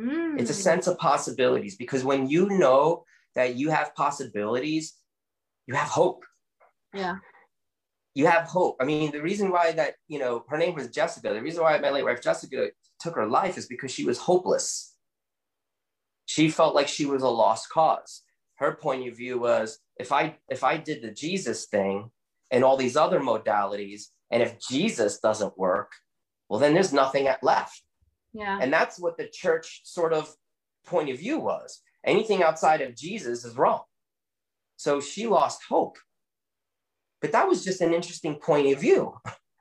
Mm. 0.00 0.40
It's 0.40 0.50
a 0.50 0.54
sense 0.54 0.86
of 0.86 0.98
possibilities 0.98 1.76
because 1.76 2.04
when 2.04 2.28
you 2.28 2.48
know 2.48 3.04
that 3.34 3.56
you 3.56 3.70
have 3.70 3.94
possibilities, 3.94 4.94
you 5.66 5.74
have 5.74 5.88
hope. 5.88 6.24
Yeah. 6.92 7.16
You 8.14 8.26
have 8.26 8.44
hope. 8.44 8.76
I 8.80 8.84
mean, 8.84 9.10
the 9.10 9.22
reason 9.22 9.50
why 9.50 9.72
that, 9.72 9.94
you 10.08 10.18
know, 10.18 10.44
her 10.48 10.58
name 10.58 10.74
was 10.74 10.88
Jessica, 10.88 11.32
the 11.32 11.42
reason 11.42 11.62
why 11.62 11.78
my 11.78 11.90
late 11.90 12.04
wife 12.04 12.22
Jessica 12.22 12.68
took 13.00 13.14
her 13.16 13.26
life 13.26 13.56
is 13.56 13.66
because 13.66 13.90
she 13.90 14.04
was 14.04 14.18
hopeless. 14.18 14.94
She 16.26 16.50
felt 16.50 16.74
like 16.74 16.88
she 16.88 17.06
was 17.06 17.22
a 17.22 17.28
lost 17.28 17.70
cause. 17.70 18.22
Her 18.56 18.74
point 18.74 19.08
of 19.08 19.16
view 19.16 19.40
was 19.40 19.78
if 19.96 20.12
I 20.12 20.36
if 20.48 20.62
I 20.62 20.76
did 20.76 21.02
the 21.02 21.10
Jesus 21.10 21.66
thing 21.66 22.10
and 22.50 22.62
all 22.62 22.76
these 22.76 22.96
other 22.96 23.20
modalities, 23.20 24.04
and 24.30 24.42
if 24.42 24.60
Jesus 24.60 25.18
doesn't 25.18 25.58
work, 25.58 25.92
well, 26.48 26.60
then 26.60 26.74
there's 26.74 26.92
nothing 26.92 27.28
left. 27.42 27.82
Yeah. 28.32 28.58
And 28.60 28.72
that's 28.72 29.00
what 29.00 29.16
the 29.16 29.28
church 29.28 29.80
sort 29.84 30.12
of 30.12 30.34
point 30.84 31.10
of 31.10 31.18
view 31.18 31.38
was. 31.38 31.80
Anything 32.04 32.42
outside 32.42 32.80
of 32.80 32.96
Jesus 32.96 33.44
is 33.44 33.56
wrong. 33.56 33.82
So 34.76 35.00
she 35.00 35.26
lost 35.26 35.62
hope. 35.68 35.98
But 37.22 37.32
that 37.32 37.48
was 37.48 37.64
just 37.64 37.80
an 37.80 37.94
interesting 37.94 38.34
point 38.34 38.72
of 38.72 38.80
view 38.80 39.14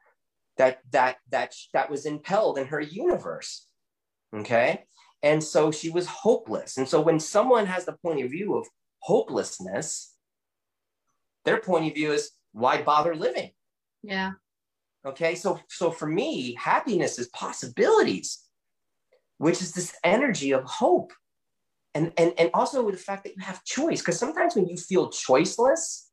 that 0.58 0.80
that 0.91 1.17
that 1.30 1.54
that 1.74 1.89
was 1.89 2.06
impelled 2.06 2.58
in 2.58 2.67
her 2.67 2.82
universe. 2.82 3.67
Okay? 4.36 4.84
And 5.24 5.43
so 5.43 5.71
she 5.71 5.89
was 5.89 6.08
hopeless. 6.08 6.78
And 6.78 6.89
so 6.89 7.00
when 7.00 7.19
someone 7.19 7.67
has 7.67 7.86
the 7.86 7.93
point 7.93 8.24
of 8.24 8.32
view 8.32 8.56
of 8.58 8.67
hopelessness, 9.00 10.15
their 11.45 11.60
point 11.60 11.88
of 11.88 11.93
view 11.93 12.12
is 12.12 12.32
why 12.52 12.82
bother 12.82 13.15
living? 13.15 13.52
Yeah. 14.04 14.32
Okay, 15.06 15.36
so 15.36 15.60
so 15.69 15.91
for 15.91 16.08
me, 16.08 16.56
happiness 16.56 17.17
is 17.17 17.28
possibilities, 17.30 18.43
which 19.38 19.62
is 19.62 19.71
this 19.74 19.95
energy 20.04 20.52
of 20.52 20.63
hope. 20.63 21.12
And, 21.93 22.13
and, 22.17 22.34
and 22.38 22.50
also 22.54 22.84
with 22.84 22.95
the 22.95 23.02
fact 23.02 23.24
that 23.26 23.36
you 23.36 23.41
have 23.41 23.65
choice, 23.65 24.00
because 24.00 24.17
sometimes 24.17 24.56
when 24.56 24.67
you 24.67 24.78
feel 24.78 25.10
choiceless, 25.10 26.06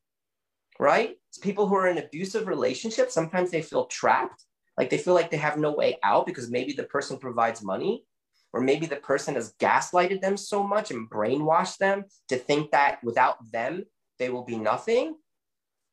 right? 0.81 1.17
People 1.39 1.67
who 1.67 1.77
are 1.77 1.89
in 1.89 1.99
abusive 1.99 2.47
relationships, 2.47 3.15
sometimes 3.15 3.51
they 3.51 3.63
feel 3.63 3.87
trapped, 3.87 4.45
like 4.77 4.91
they 4.91 4.99
feel 4.99 5.15
like 5.15 5.31
they 5.31 5.37
have 5.37 5.59
no 5.59 5.73
way 5.73 5.99
out 6.03 6.27
because 6.27 6.51
maybe 6.51 6.73
the 6.73 6.85
person 6.85 7.19
provides 7.19 7.63
money, 7.63 8.05
or 8.53 8.61
maybe 8.61 8.87
the 8.87 8.97
person 8.97 9.35
has 9.35 9.55
gaslighted 9.61 10.21
them 10.21 10.37
so 10.37 10.63
much 10.63 10.91
and 10.91 11.11
brainwashed 11.11 11.79
them 11.79 12.05
to 12.29 12.37
think 12.37 12.71
that 12.71 13.03
without 13.03 13.37
them, 13.53 13.85
they 14.19 14.31
will 14.31 14.45
be 14.45 14.57
nothing 14.57 15.17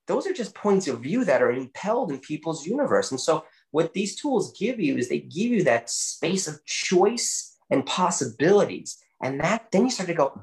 those 0.07 0.27
are 0.27 0.33
just 0.33 0.53
points 0.53 0.87
of 0.87 1.01
view 1.01 1.25
that 1.25 1.41
are 1.41 1.51
impelled 1.51 2.11
in 2.11 2.19
people's 2.19 2.65
universe. 2.65 3.11
And 3.11 3.19
so, 3.19 3.45
what 3.71 3.93
these 3.93 4.15
tools 4.15 4.57
give 4.57 4.79
you 4.79 4.97
is 4.97 5.09
they 5.09 5.19
give 5.19 5.51
you 5.51 5.63
that 5.63 5.89
space 5.89 6.47
of 6.47 6.63
choice 6.65 7.57
and 7.69 7.85
possibilities. 7.85 8.97
And 9.23 9.39
that 9.41 9.71
then 9.71 9.85
you 9.85 9.89
start 9.89 10.07
to 10.07 10.13
go, 10.13 10.41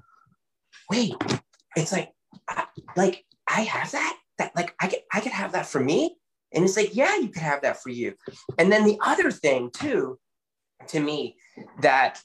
wait, 0.90 1.14
it's 1.76 1.92
like, 1.92 2.12
like 2.96 3.24
I 3.48 3.62
have 3.62 3.92
that. 3.92 4.18
That 4.42 4.56
like 4.56 4.74
I 4.80 4.88
could 4.88 5.02
I 5.12 5.20
could 5.20 5.32
have 5.32 5.52
that 5.52 5.66
for 5.66 5.78
me. 5.78 6.16
And 6.52 6.64
it's 6.64 6.76
like, 6.76 6.96
yeah, 6.96 7.16
you 7.16 7.28
could 7.28 7.42
have 7.42 7.62
that 7.62 7.80
for 7.80 7.90
you. 7.90 8.14
And 8.58 8.70
then 8.72 8.84
the 8.84 8.98
other 9.00 9.30
thing 9.30 9.70
too, 9.70 10.18
to 10.88 10.98
me, 11.00 11.36
that 11.80 12.20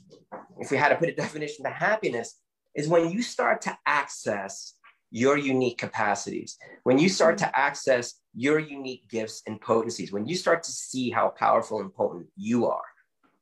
if 0.60 0.72
we 0.72 0.78
had 0.78 0.90
to 0.90 0.96
put 0.96 1.10
a 1.10 1.16
definition 1.24 1.64
to 1.64 1.70
happiness, 1.70 2.40
is 2.76 2.88
when 2.88 3.12
you 3.12 3.22
start 3.22 3.62
to 3.62 3.78
access 3.86 4.74
your 5.12 5.38
unique 5.38 5.78
capacities, 5.78 6.58
when 6.84 6.98
you 6.98 7.08
start 7.08 7.38
to 7.38 7.58
access 7.58 8.16
your 8.34 8.58
unique 8.60 9.08
gifts 9.10 9.44
and 9.48 9.62
potencies, 9.62 10.12
when 10.12 10.26
you 10.28 10.36
start 10.36 10.64
to 10.64 10.72
see 10.72 11.12
how 11.12 11.30
powerful 11.30 11.80
and 11.80 11.94
potent 11.94 12.28
you 12.36 12.66
are, 12.66 12.90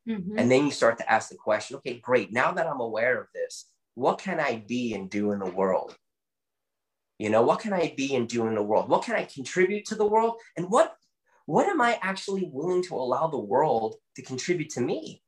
Mhm. 0.08 0.36
and 0.38 0.52
then 0.52 0.66
you 0.66 0.72
start 0.72 0.98
to 0.98 1.12
ask 1.12 1.30
the 1.30 1.36
question, 1.36 1.78
okay, 1.78 1.98
great, 2.00 2.32
now 2.32 2.52
that 2.52 2.68
I'm 2.68 2.82
aware 2.82 3.20
of 3.20 3.28
this, 3.34 3.72
what 3.96 4.20
can 4.20 4.40
I 4.40 4.58
be 4.58 4.94
and 4.94 5.10
do 5.10 5.32
in 5.32 5.40
the 5.40 5.50
world? 5.50 5.98
You 7.18 7.30
know, 7.30 7.44
what 7.44 7.60
can 7.60 7.74
I 7.74 7.94
be 7.96 8.16
and 8.16 8.28
do 8.28 8.48
in 8.48 8.56
the 8.56 8.64
world? 8.64 8.90
What 8.90 9.04
can 9.04 9.16
I 9.16 9.24
contribute 9.24 9.86
to 9.86 9.96
the 9.96 10.06
world? 10.06 10.36
And 10.58 10.70
what 10.70 10.96
what 11.46 11.68
am 11.68 11.80
I 11.80 12.00
actually 12.02 12.50
willing 12.52 12.82
to 12.84 12.96
allow 12.96 13.28
the 13.28 13.40
world 13.40 13.96
to 14.16 14.22
contribute 14.22 14.72
to 14.72 14.82
me? 14.82 15.22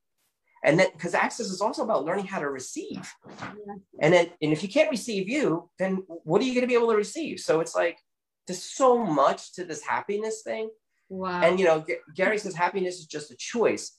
And 0.63 0.79
then 0.79 0.87
because 0.91 1.13
access 1.13 1.47
is 1.47 1.61
also 1.61 1.83
about 1.83 2.03
learning 2.03 2.25
how 2.25 2.39
to 2.39 2.49
receive. 2.49 3.13
Yeah. 3.39 3.75
And 4.01 4.13
then 4.13 4.29
and 4.41 4.51
if 4.51 4.63
you 4.63 4.69
can't 4.69 4.91
receive 4.91 5.29
you, 5.29 5.69
then 5.79 6.03
what 6.07 6.41
are 6.41 6.45
you 6.45 6.53
going 6.53 6.63
to 6.63 6.67
be 6.67 6.73
able 6.73 6.91
to 6.91 6.97
receive? 6.97 7.39
So 7.39 7.61
it's 7.61 7.75
like 7.75 7.99
there's 8.47 8.63
so 8.63 8.97
much 8.97 9.53
to 9.53 9.63
this 9.63 9.81
happiness 9.81 10.41
thing. 10.43 10.69
Wow. 11.09 11.41
And 11.41 11.59
you 11.59 11.65
know, 11.65 11.83
G- 11.87 11.97
Gary 12.15 12.37
says 12.37 12.55
happiness 12.55 12.99
is 12.99 13.05
just 13.05 13.31
a 13.31 13.35
choice, 13.37 13.95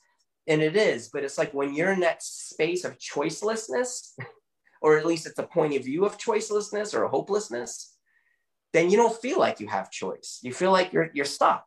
and 0.46 0.60
it 0.60 0.76
is. 0.76 1.08
But 1.08 1.24
it's 1.24 1.38
like 1.38 1.54
when 1.54 1.74
you're 1.74 1.92
in 1.92 2.00
that 2.00 2.22
space 2.22 2.84
of 2.84 2.98
choicelessness, 2.98 4.12
or 4.80 4.98
at 4.98 5.06
least 5.06 5.26
it's 5.26 5.38
a 5.38 5.42
point 5.42 5.76
of 5.76 5.84
view 5.84 6.04
of 6.04 6.18
choicelessness 6.18 6.94
or 6.94 7.06
hopelessness, 7.08 7.96
then 8.72 8.90
you 8.90 8.96
don't 8.96 9.20
feel 9.20 9.38
like 9.38 9.60
you 9.60 9.66
have 9.68 9.90
choice. 9.90 10.40
You 10.42 10.52
feel 10.52 10.72
like 10.72 10.92
you're 10.92 11.10
you're 11.14 11.24
stuck. 11.24 11.64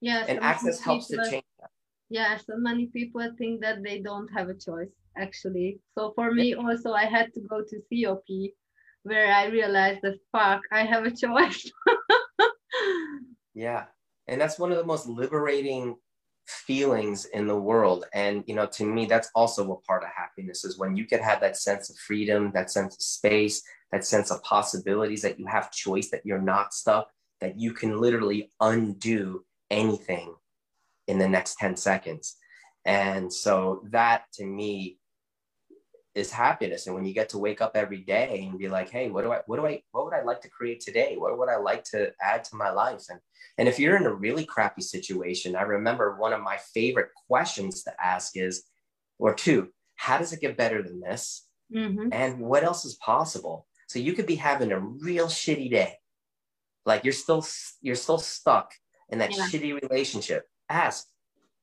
yeah, 0.00 0.24
And 0.28 0.40
access 0.40 0.80
helps 0.80 1.08
to 1.08 1.16
change 1.30 1.44
that. 1.60 1.70
Yeah, 2.10 2.36
so 2.36 2.54
many 2.56 2.86
people 2.86 3.26
think 3.38 3.62
that 3.62 3.82
they 3.82 4.00
don't 4.00 4.28
have 4.36 4.48
a 4.50 4.54
choice, 4.54 4.92
actually. 5.16 5.80
So 5.96 6.12
for 6.14 6.30
me 6.32 6.54
also, 6.54 6.92
I 6.92 7.06
had 7.06 7.32
to 7.34 7.40
go 7.40 7.62
to 7.62 7.76
COP 7.88 8.28
where 9.04 9.32
I 9.32 9.46
realized 9.46 10.00
that 10.02 10.18
fuck, 10.30 10.60
I 10.70 10.84
have 10.84 11.04
a 11.06 11.10
choice. 11.10 11.70
Yeah. 13.54 13.84
And 14.28 14.40
that's 14.40 14.58
one 14.58 14.72
of 14.72 14.78
the 14.78 14.84
most 14.84 15.06
liberating 15.06 15.96
feelings 16.46 17.26
in 17.26 17.46
the 17.46 17.58
world. 17.58 18.04
And, 18.14 18.44
you 18.46 18.54
know, 18.54 18.66
to 18.66 18.84
me, 18.84 19.06
that's 19.06 19.30
also 19.34 19.72
a 19.72 19.80
part 19.82 20.02
of 20.02 20.10
happiness 20.16 20.64
is 20.64 20.78
when 20.78 20.96
you 20.96 21.06
can 21.06 21.20
have 21.20 21.40
that 21.40 21.56
sense 21.56 21.90
of 21.90 21.96
freedom, 21.96 22.50
that 22.54 22.70
sense 22.70 22.94
of 22.94 23.02
space, 23.02 23.62
that 23.90 24.04
sense 24.04 24.30
of 24.30 24.42
possibilities, 24.42 25.22
that 25.22 25.38
you 25.38 25.46
have 25.46 25.70
choice, 25.70 26.10
that 26.10 26.24
you're 26.24 26.40
not 26.40 26.74
stuck, 26.74 27.10
that 27.40 27.58
you 27.58 27.72
can 27.72 28.00
literally 28.00 28.50
undo 28.60 29.44
anything 29.70 30.34
in 31.08 31.18
the 31.18 31.28
next 31.28 31.56
10 31.58 31.76
seconds. 31.76 32.36
And 32.84 33.32
so 33.32 33.82
that 33.90 34.24
to 34.34 34.46
me 34.46 34.98
is 36.14 36.30
happiness. 36.30 36.86
And 36.86 36.94
when 36.94 37.04
you 37.04 37.14
get 37.14 37.30
to 37.30 37.38
wake 37.38 37.60
up 37.62 37.72
every 37.74 38.02
day 38.02 38.46
and 38.46 38.58
be 38.58 38.68
like, 38.68 38.90
hey, 38.90 39.10
what 39.10 39.22
do 39.22 39.32
I, 39.32 39.40
what 39.46 39.56
do 39.56 39.66
I, 39.66 39.82
what 39.92 40.04
would 40.04 40.14
I 40.14 40.22
like 40.22 40.40
to 40.42 40.50
create 40.50 40.80
today? 40.80 41.16
What 41.16 41.38
would 41.38 41.48
I 41.48 41.56
like 41.56 41.84
to 41.84 42.12
add 42.20 42.44
to 42.44 42.56
my 42.56 42.70
life? 42.70 43.04
And 43.10 43.20
and 43.58 43.68
if 43.68 43.78
you're 43.78 43.96
in 43.96 44.06
a 44.06 44.14
really 44.14 44.44
crappy 44.44 44.82
situation, 44.82 45.56
I 45.56 45.62
remember 45.62 46.16
one 46.16 46.32
of 46.32 46.40
my 46.40 46.58
favorite 46.74 47.10
questions 47.28 47.82
to 47.84 47.92
ask 48.02 48.36
is, 48.36 48.64
or 49.18 49.34
two, 49.34 49.68
how 49.96 50.18
does 50.18 50.32
it 50.32 50.40
get 50.40 50.56
better 50.56 50.82
than 50.82 51.00
this? 51.00 51.46
hmm 51.72 52.08
And 52.10 52.40
what 52.40 52.64
else 52.64 52.84
is 52.84 52.94
possible? 52.96 53.66
So 53.88 53.98
you 53.98 54.14
could 54.14 54.26
be 54.26 54.36
having 54.36 54.72
a 54.72 54.80
real 54.80 55.26
shitty 55.26 55.70
day. 55.70 55.98
Like 56.86 57.04
you're 57.04 57.12
still 57.12 57.44
you're 57.80 57.94
still 57.96 58.18
stuck 58.18 58.72
in 59.08 59.18
that 59.18 59.30
Yeah. 59.30 59.46
shitty 59.46 59.80
relationship. 59.82 60.46
Ask, 60.68 61.06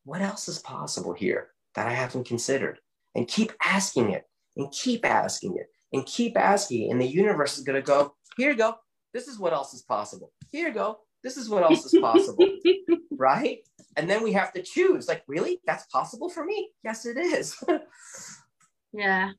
what 0.06 0.22
else 0.22 0.48
is 0.48 0.60
possible 0.60 1.14
here 1.14 1.50
that 1.76 1.88
I 1.88 1.94
haven't 1.94 2.26
considered? 2.28 2.80
And 3.16 3.28
keep 3.28 3.52
asking 3.64 4.12
it 4.12 4.24
and 4.60 4.72
keep 4.72 5.06
asking 5.06 5.58
it 5.58 5.68
and 5.94 6.06
keep 6.06 6.38
asking. 6.38 6.88
it. 6.88 6.92
And 6.92 7.02
the 7.02 7.08
universe 7.08 7.58
is 7.58 7.64
gonna 7.64 7.82
go, 7.82 8.14
here 8.38 8.52
you 8.52 8.58
go. 8.58 8.76
This 9.14 9.28
is 9.28 9.40
what 9.40 9.54
else 9.54 9.74
is 9.74 9.82
possible. 9.82 10.32
Here 10.52 10.68
you 10.68 10.74
go. 10.74 11.00
This 11.24 11.36
is 11.36 11.50
what 11.50 11.64
else 11.64 11.86
is 11.86 12.00
possible 12.00 12.48
right? 13.20 13.60
And 13.98 14.10
then 14.10 14.24
we 14.24 14.32
have 14.34 14.54
to 14.54 14.64
choose 14.64 15.08
like, 15.08 15.24
really? 15.28 15.60
That's 15.68 15.86
possible 15.88 16.30
for 16.30 16.46
me? 16.46 16.70
Yes, 16.84 17.06
it 17.06 17.18
is. 17.18 17.56
yeah, 18.94 19.32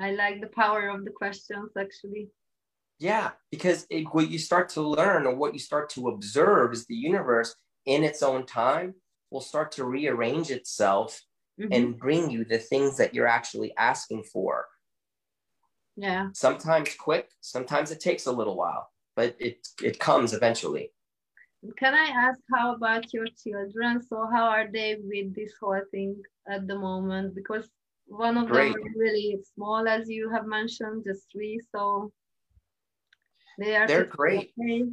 I 0.00 0.12
like 0.12 0.40
the 0.40 0.48
power 0.48 0.88
of 0.88 1.04
the 1.04 1.10
questions, 1.10 1.70
actually. 1.78 2.30
yeah, 2.98 3.30
because 3.50 3.86
it, 3.90 4.04
what 4.12 4.30
you 4.30 4.38
start 4.38 4.70
to 4.70 4.80
learn 4.82 5.26
or 5.26 5.36
what 5.36 5.52
you 5.52 5.58
start 5.60 5.90
to 5.90 6.08
observe 6.08 6.72
is 6.72 6.86
the 6.86 6.94
universe 6.94 7.54
in 7.86 8.02
its 8.02 8.22
own 8.22 8.46
time 8.46 8.94
will 9.30 9.40
start 9.40 9.72
to 9.72 9.84
rearrange 9.84 10.50
itself 10.50 11.20
Mhm. 11.60 11.74
and 11.74 11.98
bring 11.98 12.30
you 12.30 12.44
the 12.44 12.58
things 12.58 12.96
that 12.96 13.14
you're 13.14 13.26
actually 13.26 13.72
asking 13.76 14.24
for. 14.24 14.66
yeah, 15.96 16.30
Sometimes 16.32 16.94
quick, 16.96 17.28
sometimes 17.40 17.90
it 17.90 18.00
takes 18.00 18.26
a 18.26 18.32
little 18.32 18.56
while, 18.56 18.90
but 19.14 19.36
it, 19.38 19.66
it 19.82 19.98
comes 19.98 20.32
eventually. 20.32 20.92
Can 21.76 21.94
I 21.94 22.08
ask 22.26 22.40
how 22.52 22.74
about 22.74 23.12
your 23.12 23.26
children? 23.26 24.02
So 24.02 24.26
how 24.32 24.46
are 24.46 24.68
they 24.72 24.96
with 25.00 25.34
this 25.34 25.52
whole 25.60 25.80
thing 25.90 26.20
at 26.48 26.66
the 26.66 26.76
moment? 26.76 27.34
Because 27.34 27.68
one 28.06 28.36
of 28.36 28.48
them 28.48 28.70
is 28.70 28.94
really 28.96 29.38
small, 29.54 29.86
as 29.86 30.08
you 30.08 30.28
have 30.30 30.46
mentioned, 30.46 31.04
just 31.06 31.30
three. 31.30 31.60
So 31.70 32.12
they 33.58 33.76
are. 33.76 33.86
They're 33.86 34.04
great. 34.04 34.52
okay. 34.58 34.84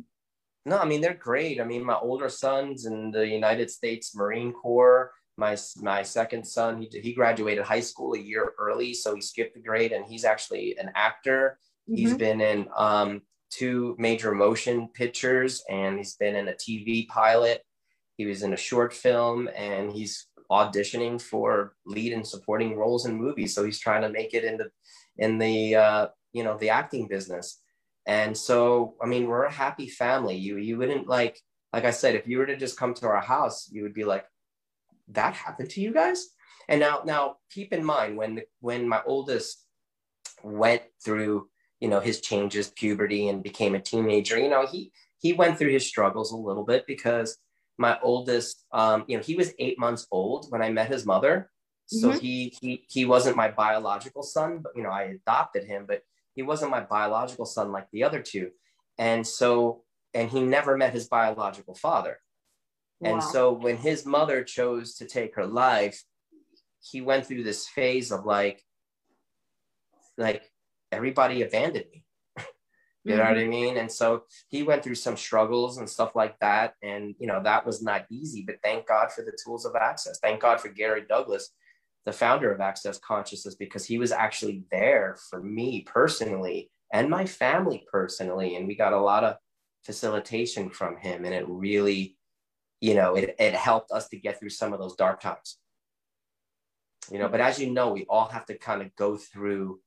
No, 0.65 0.77
I 0.77 0.85
mean 0.85 1.01
they're 1.01 1.15
great. 1.15 1.59
I 1.59 1.63
mean 1.63 1.83
my 1.83 1.95
older 1.97 2.29
son's 2.29 2.85
in 2.85 3.11
the 3.11 3.25
United 3.25 3.71
States 3.71 4.15
Marine 4.15 4.53
Corps. 4.53 5.11
My 5.39 5.57
my 5.77 6.03
second 6.03 6.43
son, 6.45 6.81
he 6.81 6.99
he 6.99 7.13
graduated 7.13 7.63
high 7.63 7.79
school 7.79 8.13
a 8.13 8.19
year 8.19 8.53
early, 8.59 8.93
so 8.93 9.15
he 9.15 9.21
skipped 9.21 9.55
a 9.57 9.61
grade, 9.61 9.93
and 9.93 10.05
he's 10.05 10.25
actually 10.25 10.77
an 10.77 10.91
actor. 10.95 11.57
He's 11.87 12.13
Mhm. 12.13 12.17
been 12.25 12.41
in 12.41 12.69
um, 12.75 13.21
two 13.49 13.95
major 13.97 14.31
motion 14.33 14.89
pictures, 14.89 15.63
and 15.69 15.97
he's 15.97 16.15
been 16.15 16.35
in 16.35 16.49
a 16.49 16.53
TV 16.53 17.07
pilot. 17.07 17.63
He 18.17 18.25
was 18.25 18.43
in 18.43 18.53
a 18.53 18.57
short 18.57 18.93
film, 18.93 19.49
and 19.55 19.91
he's 19.91 20.27
auditioning 20.51 21.21
for 21.21 21.75
lead 21.85 22.11
and 22.13 22.27
supporting 22.27 22.75
roles 22.75 23.05
in 23.05 23.15
movies. 23.15 23.53
So 23.55 23.63
he's 23.63 23.79
trying 23.79 24.01
to 24.01 24.09
make 24.09 24.33
it 24.33 24.43
in 24.43 24.57
the 24.57 24.69
in 25.17 25.37
the 25.37 25.75
uh, 25.75 26.07
you 26.33 26.43
know 26.43 26.57
the 26.57 26.69
acting 26.69 27.07
business. 27.07 27.61
And 28.05 28.35
so 28.37 28.95
I 29.01 29.05
mean, 29.07 29.27
we're 29.27 29.45
a 29.45 29.51
happy 29.51 29.87
family. 29.87 30.35
You 30.35 30.57
you 30.57 30.77
wouldn't 30.77 31.07
like 31.07 31.39
like 31.73 31.85
I 31.85 31.91
said, 31.91 32.15
if 32.15 32.27
you 32.27 32.39
were 32.39 32.47
to 32.47 32.57
just 32.57 32.77
come 32.77 32.93
to 32.95 33.07
our 33.07 33.21
house, 33.21 33.69
you 33.71 33.83
would 33.83 33.93
be 33.93 34.03
like, 34.03 34.25
that 35.09 35.33
happened 35.33 35.69
to 35.71 35.81
you 35.81 35.93
guys. 35.93 36.29
And 36.67 36.79
now 36.79 37.01
now 37.05 37.37
keep 37.51 37.73
in 37.73 37.83
mind 37.83 38.17
when 38.17 38.35
the, 38.35 38.43
when 38.59 38.87
my 38.87 39.01
oldest 39.05 39.65
went 40.43 40.83
through 41.03 41.49
you 41.79 41.87
know 41.87 41.99
his 41.99 42.21
changes 42.21 42.69
puberty 42.69 43.27
and 43.27 43.43
became 43.43 43.75
a 43.75 43.79
teenager 43.79 44.37
you 44.37 44.49
know 44.49 44.65
he 44.65 44.91
he 45.17 45.33
went 45.33 45.57
through 45.57 45.71
his 45.71 45.85
struggles 45.85 46.31
a 46.31 46.37
little 46.37 46.63
bit 46.63 46.87
because 46.87 47.37
my 47.79 47.97
oldest, 48.03 48.65
um, 48.73 49.05
you 49.07 49.15
know, 49.15 49.23
he 49.23 49.35
was 49.35 49.53
eight 49.57 49.79
months 49.79 50.05
old 50.11 50.47
when 50.49 50.61
I 50.61 50.69
met 50.69 50.89
his 50.89 51.05
mother. 51.05 51.49
So 51.87 52.09
mm-hmm. 52.09 52.19
he 52.19 52.57
he 52.61 52.85
he 52.87 53.05
wasn't 53.05 53.37
my 53.37 53.49
biological 53.49 54.21
son, 54.21 54.59
but 54.61 54.73
you 54.75 54.83
know, 54.83 54.91
I 54.91 55.03
adopted 55.03 55.63
him, 55.63 55.85
but 55.87 56.03
he 56.35 56.43
wasn't 56.43 56.71
my 56.71 56.81
biological 56.81 57.45
son 57.45 57.71
like 57.71 57.87
the 57.91 58.03
other 58.03 58.21
two. 58.21 58.51
And 58.99 59.25
so, 59.25 59.83
and 60.13 60.29
he 60.29 60.41
never 60.41 60.77
met 60.77 60.93
his 60.93 61.07
biological 61.07 61.73
father. 61.73 62.19
Wow. 62.99 63.13
And 63.13 63.23
so 63.23 63.53
when 63.53 63.77
his 63.77 64.05
mother 64.05 64.43
chose 64.43 64.95
to 64.95 65.05
take 65.05 65.35
her 65.35 65.45
life, 65.45 66.03
he 66.81 67.01
went 67.01 67.25
through 67.25 67.43
this 67.43 67.67
phase 67.67 68.11
of 68.11 68.25
like, 68.25 68.63
like 70.17 70.43
everybody 70.91 71.41
abandoned 71.41 71.85
me. 71.91 72.03
You 73.05 73.15
know 73.15 73.23
mm-hmm. 73.23 73.33
what 73.33 73.41
I 73.41 73.47
mean? 73.47 73.77
And 73.77 73.89
so 73.89 74.23
he 74.49 74.61
went 74.61 74.83
through 74.83 74.95
some 74.95 75.15
struggles 75.15 75.77
and 75.77 75.89
stuff 75.89 76.15
like 76.15 76.37
that. 76.39 76.73
And, 76.83 77.15
you 77.17 77.27
know, 77.27 77.41
that 77.41 77.65
was 77.65 77.81
not 77.81 78.05
easy, 78.11 78.43
but 78.45 78.57
thank 78.61 78.87
God 78.87 79.09
for 79.13 79.21
the 79.21 79.35
tools 79.43 79.65
of 79.65 79.73
access. 79.77 80.19
Thank 80.19 80.41
God 80.41 80.59
for 80.59 80.67
Gary 80.67 81.05
Douglas, 81.07 81.49
the 82.05 82.11
founder 82.11 82.51
of 82.51 82.59
Access 82.59 82.99
Consciousness, 82.99 83.55
because 83.55 83.85
he 83.85 83.97
was 83.97 84.11
actually 84.11 84.65
there 84.69 85.15
for 85.29 85.41
me 85.41 85.81
personally 85.87 86.69
and 86.91 87.09
my 87.09 87.25
family 87.25 87.85
personally. 87.89 88.57
And 88.57 88.67
we 88.67 88.75
got 88.75 88.93
a 88.93 88.99
lot 88.99 89.23
of 89.23 89.37
facilitation 89.85 90.69
from 90.69 90.97
him. 90.97 91.23
And 91.23 91.33
it 91.33 91.45
really, 91.47 92.17
you 92.81 92.93
know, 92.95 93.15
it, 93.15 93.35
it 93.39 93.53
helped 93.53 93.91
us 93.91 94.07
to 94.09 94.17
get 94.17 94.39
through 94.39 94.49
some 94.49 94.73
of 94.73 94.79
those 94.79 94.95
dark 94.95 95.21
times. 95.21 95.57
You 97.11 97.19
know, 97.19 97.27
but 97.27 97.41
as 97.41 97.59
you 97.59 97.71
know, 97.71 97.91
we 97.91 98.05
all 98.09 98.27
have 98.27 98.45
to 98.47 98.57
kind 98.57 98.81
of 98.81 98.95
go 98.95 99.17
through 99.17 99.79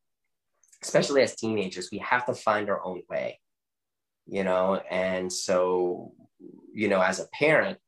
especially 0.83 1.23
as 1.23 1.37
teenagers, 1.37 1.91
we 1.91 1.99
have 1.99 2.27
to 2.27 2.35
find 2.35 2.69
our 2.69 2.85
own 2.85 3.03
way, 3.09 3.41
you 4.27 4.45
know? 4.45 4.81
And 4.91 5.33
so, 5.33 6.13
you 6.73 6.89
know, 6.89 7.01
as 7.01 7.21
a 7.21 7.29
parent, 7.29 7.79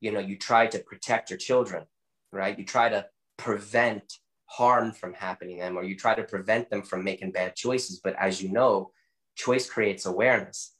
you 0.00 0.10
know, 0.10 0.20
you 0.20 0.36
try 0.36 0.66
to 0.66 0.78
protect 0.78 1.30
your 1.30 1.38
children, 1.38 1.84
right? 2.32 2.58
You 2.58 2.64
try 2.64 2.88
to 2.88 3.06
prevent 3.36 4.14
harm 4.46 4.92
from 4.92 5.12
happening 5.12 5.58
them, 5.58 5.76
or 5.76 5.84
you 5.84 5.96
try 5.96 6.14
to 6.14 6.24
prevent 6.24 6.70
them 6.70 6.82
from 6.82 7.04
making 7.04 7.32
bad 7.32 7.54
choices. 7.54 8.00
But 8.02 8.16
as 8.16 8.42
you 8.42 8.50
know, 8.50 8.92
choice 9.36 9.68
creates 9.68 10.06
awareness. 10.06 10.74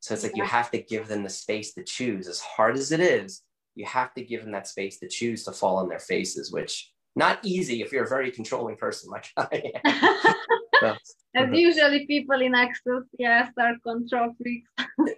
So 0.00 0.14
it's 0.14 0.22
like 0.22 0.36
you 0.36 0.44
have 0.44 0.70
to 0.70 0.82
give 0.82 1.08
them 1.08 1.22
the 1.22 1.28
space 1.28 1.74
to 1.74 1.84
choose. 1.84 2.26
As 2.26 2.40
hard 2.40 2.76
as 2.76 2.90
it 2.90 3.00
is, 3.00 3.42
you 3.74 3.84
have 3.86 4.14
to 4.14 4.24
give 4.24 4.42
them 4.42 4.52
that 4.52 4.66
space 4.66 4.98
to 5.00 5.08
choose 5.08 5.44
to 5.44 5.52
fall 5.52 5.76
on 5.76 5.88
their 5.88 5.98
faces, 5.98 6.50
which 6.50 6.90
not 7.14 7.38
easy 7.42 7.82
if 7.82 7.92
you're 7.92 8.04
a 8.04 8.08
very 8.08 8.30
controlling 8.30 8.76
person 8.76 9.10
like 9.10 9.26
I 9.36 9.72
am. 9.84 10.34
so, 10.80 10.96
As 11.36 11.44
uh-huh. 11.44 11.52
usually 11.52 12.06
people 12.06 12.40
in 12.40 12.56
Access, 12.56 13.04
yes, 13.16 13.52
are 13.56 13.74
control 13.86 14.34
freaks. 14.42 14.70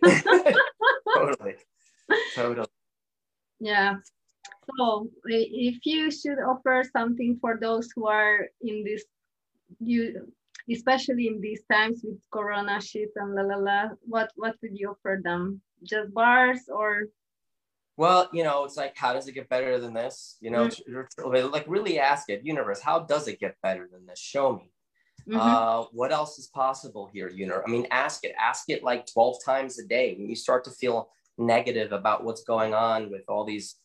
totally. 1.14 1.54
Totally. 2.34 2.66
Yeah. 3.58 3.94
So 4.76 5.08
if 5.24 5.78
you 5.86 6.10
should 6.10 6.38
offer 6.38 6.84
something 6.92 7.38
for 7.40 7.58
those 7.58 7.88
who 7.96 8.08
are 8.08 8.48
in 8.60 8.84
this 8.84 9.04
you 9.80 10.32
especially 10.70 11.26
in 11.28 11.40
these 11.40 11.62
times 11.70 12.02
with 12.04 12.18
corona 12.30 12.80
shit 12.80 13.10
and 13.16 13.34
la 13.34 13.42
la 13.42 13.56
la, 13.56 13.88
what 14.02 14.30
what 14.36 14.56
would 14.62 14.78
you 14.78 14.90
offer 14.90 15.20
them? 15.22 15.60
Just 15.82 16.12
bars 16.14 16.68
or 16.68 17.08
well, 17.96 18.28
you 18.32 18.42
know, 18.42 18.64
it's 18.64 18.76
like, 18.76 18.96
how 18.96 19.12
does 19.12 19.28
it 19.28 19.32
get 19.32 19.48
better 19.48 19.78
than 19.78 19.92
this? 19.92 20.36
You 20.40 20.50
know, 20.50 20.66
mm-hmm. 20.66 21.52
like 21.52 21.64
really 21.68 21.98
ask 21.98 22.30
it, 22.30 22.40
universe, 22.44 22.80
how 22.80 23.00
does 23.00 23.28
it 23.28 23.38
get 23.38 23.56
better 23.62 23.88
than 23.92 24.06
this? 24.06 24.18
Show 24.18 24.56
me. 24.56 24.72
Mm-hmm. 25.28 25.38
Uh, 25.38 25.82
what 25.92 26.10
else 26.10 26.38
is 26.38 26.48
possible 26.48 27.08
here? 27.12 27.28
You 27.28 27.46
know, 27.46 27.62
I 27.64 27.70
mean, 27.70 27.86
ask 27.90 28.24
it, 28.24 28.34
ask 28.40 28.70
it 28.70 28.82
like 28.82 29.06
12 29.06 29.36
times 29.44 29.78
a 29.78 29.86
day. 29.86 30.14
When 30.18 30.28
you 30.28 30.36
start 30.36 30.64
to 30.64 30.70
feel 30.70 31.10
negative 31.38 31.92
about 31.92 32.24
what's 32.24 32.44
going 32.44 32.74
on 32.74 33.10
with 33.10 33.22
all 33.28 33.44
these 33.44 33.76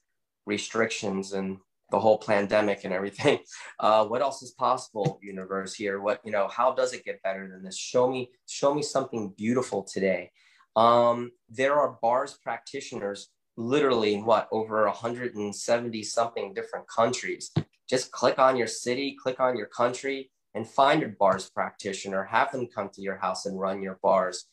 restrictions 0.46 1.34
and 1.34 1.58
the 1.92 2.00
whole 2.00 2.18
pandemic 2.18 2.84
and 2.84 2.94
everything, 2.94 3.40
uh, 3.80 4.06
what 4.06 4.22
else 4.22 4.42
is 4.42 4.52
possible, 4.52 5.20
universe 5.22 5.74
here? 5.74 6.02
What, 6.02 6.22
you 6.24 6.32
know, 6.32 6.48
how 6.48 6.74
does 6.74 6.94
it 6.94 7.06
get 7.06 7.24
better 7.24 7.48
than 7.48 7.64
this? 7.64 7.78
Show 7.78 8.10
me, 8.10 8.32
show 8.48 8.74
me 8.74 8.82
something 8.82 9.34
beautiful 9.38 9.84
today. 9.84 10.32
Um, 10.76 11.32
there 11.50 11.76
are 11.76 11.98
bars 12.02 12.38
practitioners 12.44 13.30
literally 13.58 14.14
in 14.14 14.24
what 14.24 14.48
over 14.52 14.86
170 14.86 16.04
something 16.04 16.54
different 16.54 16.88
countries. 16.88 17.52
Just 17.90 18.12
click 18.12 18.38
on 18.38 18.58
your 18.58 18.68
city, 18.68 19.18
click 19.22 19.40
on 19.40 19.58
your 19.58 19.68
country, 19.68 20.30
and 20.54 20.68
find 20.68 21.04
a 21.04 21.08
bars 21.08 21.50
practitioner. 21.50 22.24
Have 22.24 22.52
them 22.52 22.68
come 22.68 22.90
to 22.94 23.02
your 23.02 23.18
house 23.18 23.46
and 23.46 23.60
run 23.60 23.82
your 23.82 24.00
bars. 24.04 24.46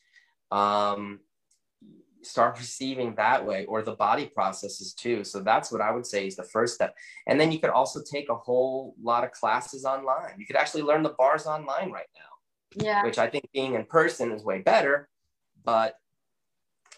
Um, 0.51 1.19
start 2.25 2.57
receiving 2.57 3.15
that 3.15 3.45
way, 3.45 3.65
or 3.65 3.81
the 3.81 3.95
body 3.95 4.27
processes 4.27 4.93
too. 4.93 5.23
So 5.23 5.39
that's 5.39 5.71
what 5.71 5.81
I 5.81 5.91
would 5.91 6.05
say 6.05 6.27
is 6.27 6.35
the 6.35 6.43
first 6.43 6.75
step. 6.75 6.95
And 7.27 7.39
then 7.39 7.51
you 7.51 7.59
could 7.59 7.69
also 7.69 8.01
take 8.01 8.29
a 8.29 8.35
whole 8.35 8.95
lot 9.01 9.23
of 9.23 9.31
classes 9.31 9.85
online. 9.85 10.35
You 10.37 10.45
could 10.45 10.55
actually 10.55 10.83
learn 10.83 11.03
the 11.03 11.15
bars 11.17 11.45
online 11.45 11.91
right 11.91 12.07
now. 12.15 12.83
Yeah. 12.83 13.03
Which 13.03 13.17
I 13.17 13.27
think 13.27 13.45
being 13.53 13.75
in 13.75 13.85
person 13.85 14.31
is 14.31 14.43
way 14.43 14.59
better. 14.59 15.09
But 15.63 15.95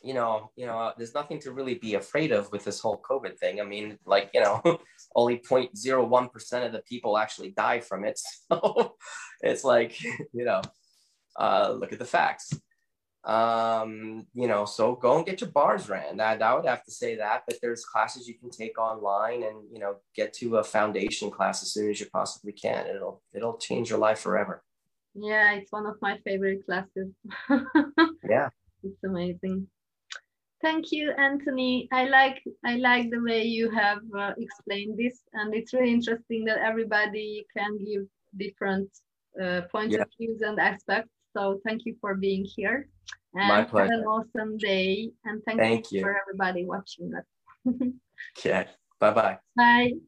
you 0.04 0.14
know, 0.14 0.52
you 0.56 0.66
know, 0.66 0.94
there's 0.98 1.14
nothing 1.14 1.40
to 1.42 1.52
really 1.52 1.76
be 1.76 1.96
afraid 1.96 2.32
of 2.32 2.52
with 2.52 2.64
this 2.64 2.80
whole 2.80 3.02
COVID 3.02 3.38
thing. 3.38 3.60
I 3.60 3.64
mean, 3.64 3.98
like, 4.06 4.30
you 4.34 4.42
know, 4.42 4.62
only 5.16 5.40
0.01% 5.40 6.66
of 6.66 6.72
the 6.72 6.82
people 6.82 7.18
actually 7.18 7.52
die 7.52 7.80
from 7.80 8.06
it. 8.06 8.20
So 8.50 8.96
it's 9.42 9.64
like, 9.64 10.02
you 10.34 10.46
know, 10.46 10.62
uh, 11.38 11.76
look 11.78 11.94
at 11.94 12.00
the 12.00 12.06
facts. 12.06 12.54
Um, 13.28 14.26
you 14.34 14.48
know, 14.48 14.64
so 14.64 14.96
go 14.96 15.18
and 15.18 15.26
get 15.26 15.42
your 15.42 15.50
bars 15.50 15.90
ran. 15.90 16.18
That 16.18 16.42
I 16.42 16.56
would 16.56 16.66
have 16.66 16.86
to 16.86 16.92
say 16.92 17.18
that, 17.18 17.44
but 17.46 17.58
there's 17.62 17.84
classes 17.84 18.28
you 18.28 18.36
can 18.36 18.50
take 18.50 18.80
online 18.80 19.44
and, 19.44 19.64
you 19.72 19.80
know, 19.80 19.98
get 20.16 20.34
to 20.36 20.58
a 20.58 20.64
foundation 20.64 21.30
class 21.30 21.62
as 21.62 21.74
soon 21.74 21.90
as 21.90 22.00
you 22.00 22.06
possibly 22.12 22.54
can. 22.54 22.88
It'll, 22.88 23.22
it'll 23.34 23.58
change 23.58 23.90
your 23.90 24.00
life 24.00 24.20
forever. 24.20 24.64
Yeah, 25.14 25.54
it's 25.54 25.72
one 25.72 25.86
of 25.86 25.96
my 26.02 26.18
favorite 26.24 26.66
classes. 26.66 27.12
yeah. 28.30 28.50
It's 28.84 29.04
amazing. 29.04 29.68
Thank 30.62 30.92
you, 30.92 31.12
Anthony. 31.12 31.88
I 31.92 32.06
like 32.06 32.42
I 32.66 32.78
like 32.78 33.12
the 33.12 33.22
way 33.22 33.44
you 33.44 33.70
have 33.70 34.00
uh, 34.18 34.34
explained 34.38 34.98
this, 34.98 35.22
and 35.34 35.54
it's 35.54 35.72
really 35.72 35.92
interesting 35.92 36.46
that 36.46 36.58
everybody 36.60 37.46
can 37.56 37.78
give 37.78 38.08
different 38.36 38.90
uh, 39.42 39.62
points 39.72 39.96
yeah. 39.96 40.02
of 40.02 40.08
views 40.18 40.42
and 40.42 40.60
aspects. 40.60 41.12
So 41.38 41.62
thank 41.66 41.86
you 41.86 41.96
for 42.02 42.16
being 42.16 42.44
here. 42.44 42.90
And 43.36 43.48
My 43.48 43.64
pleasure. 43.64 43.92
Have 43.92 44.02
an 44.02 44.08
awesome 44.08 44.58
day, 44.58 45.12
and 45.26 45.44
thank, 45.46 45.60
thank 45.60 45.92
you, 45.92 46.00
you 46.00 46.04
for 46.04 46.20
everybody 46.20 46.66
watching 46.66 47.12
us. 47.14 47.24
okay. 48.40 48.66
Bye-bye. 49.00 49.38
Bye. 49.56 49.92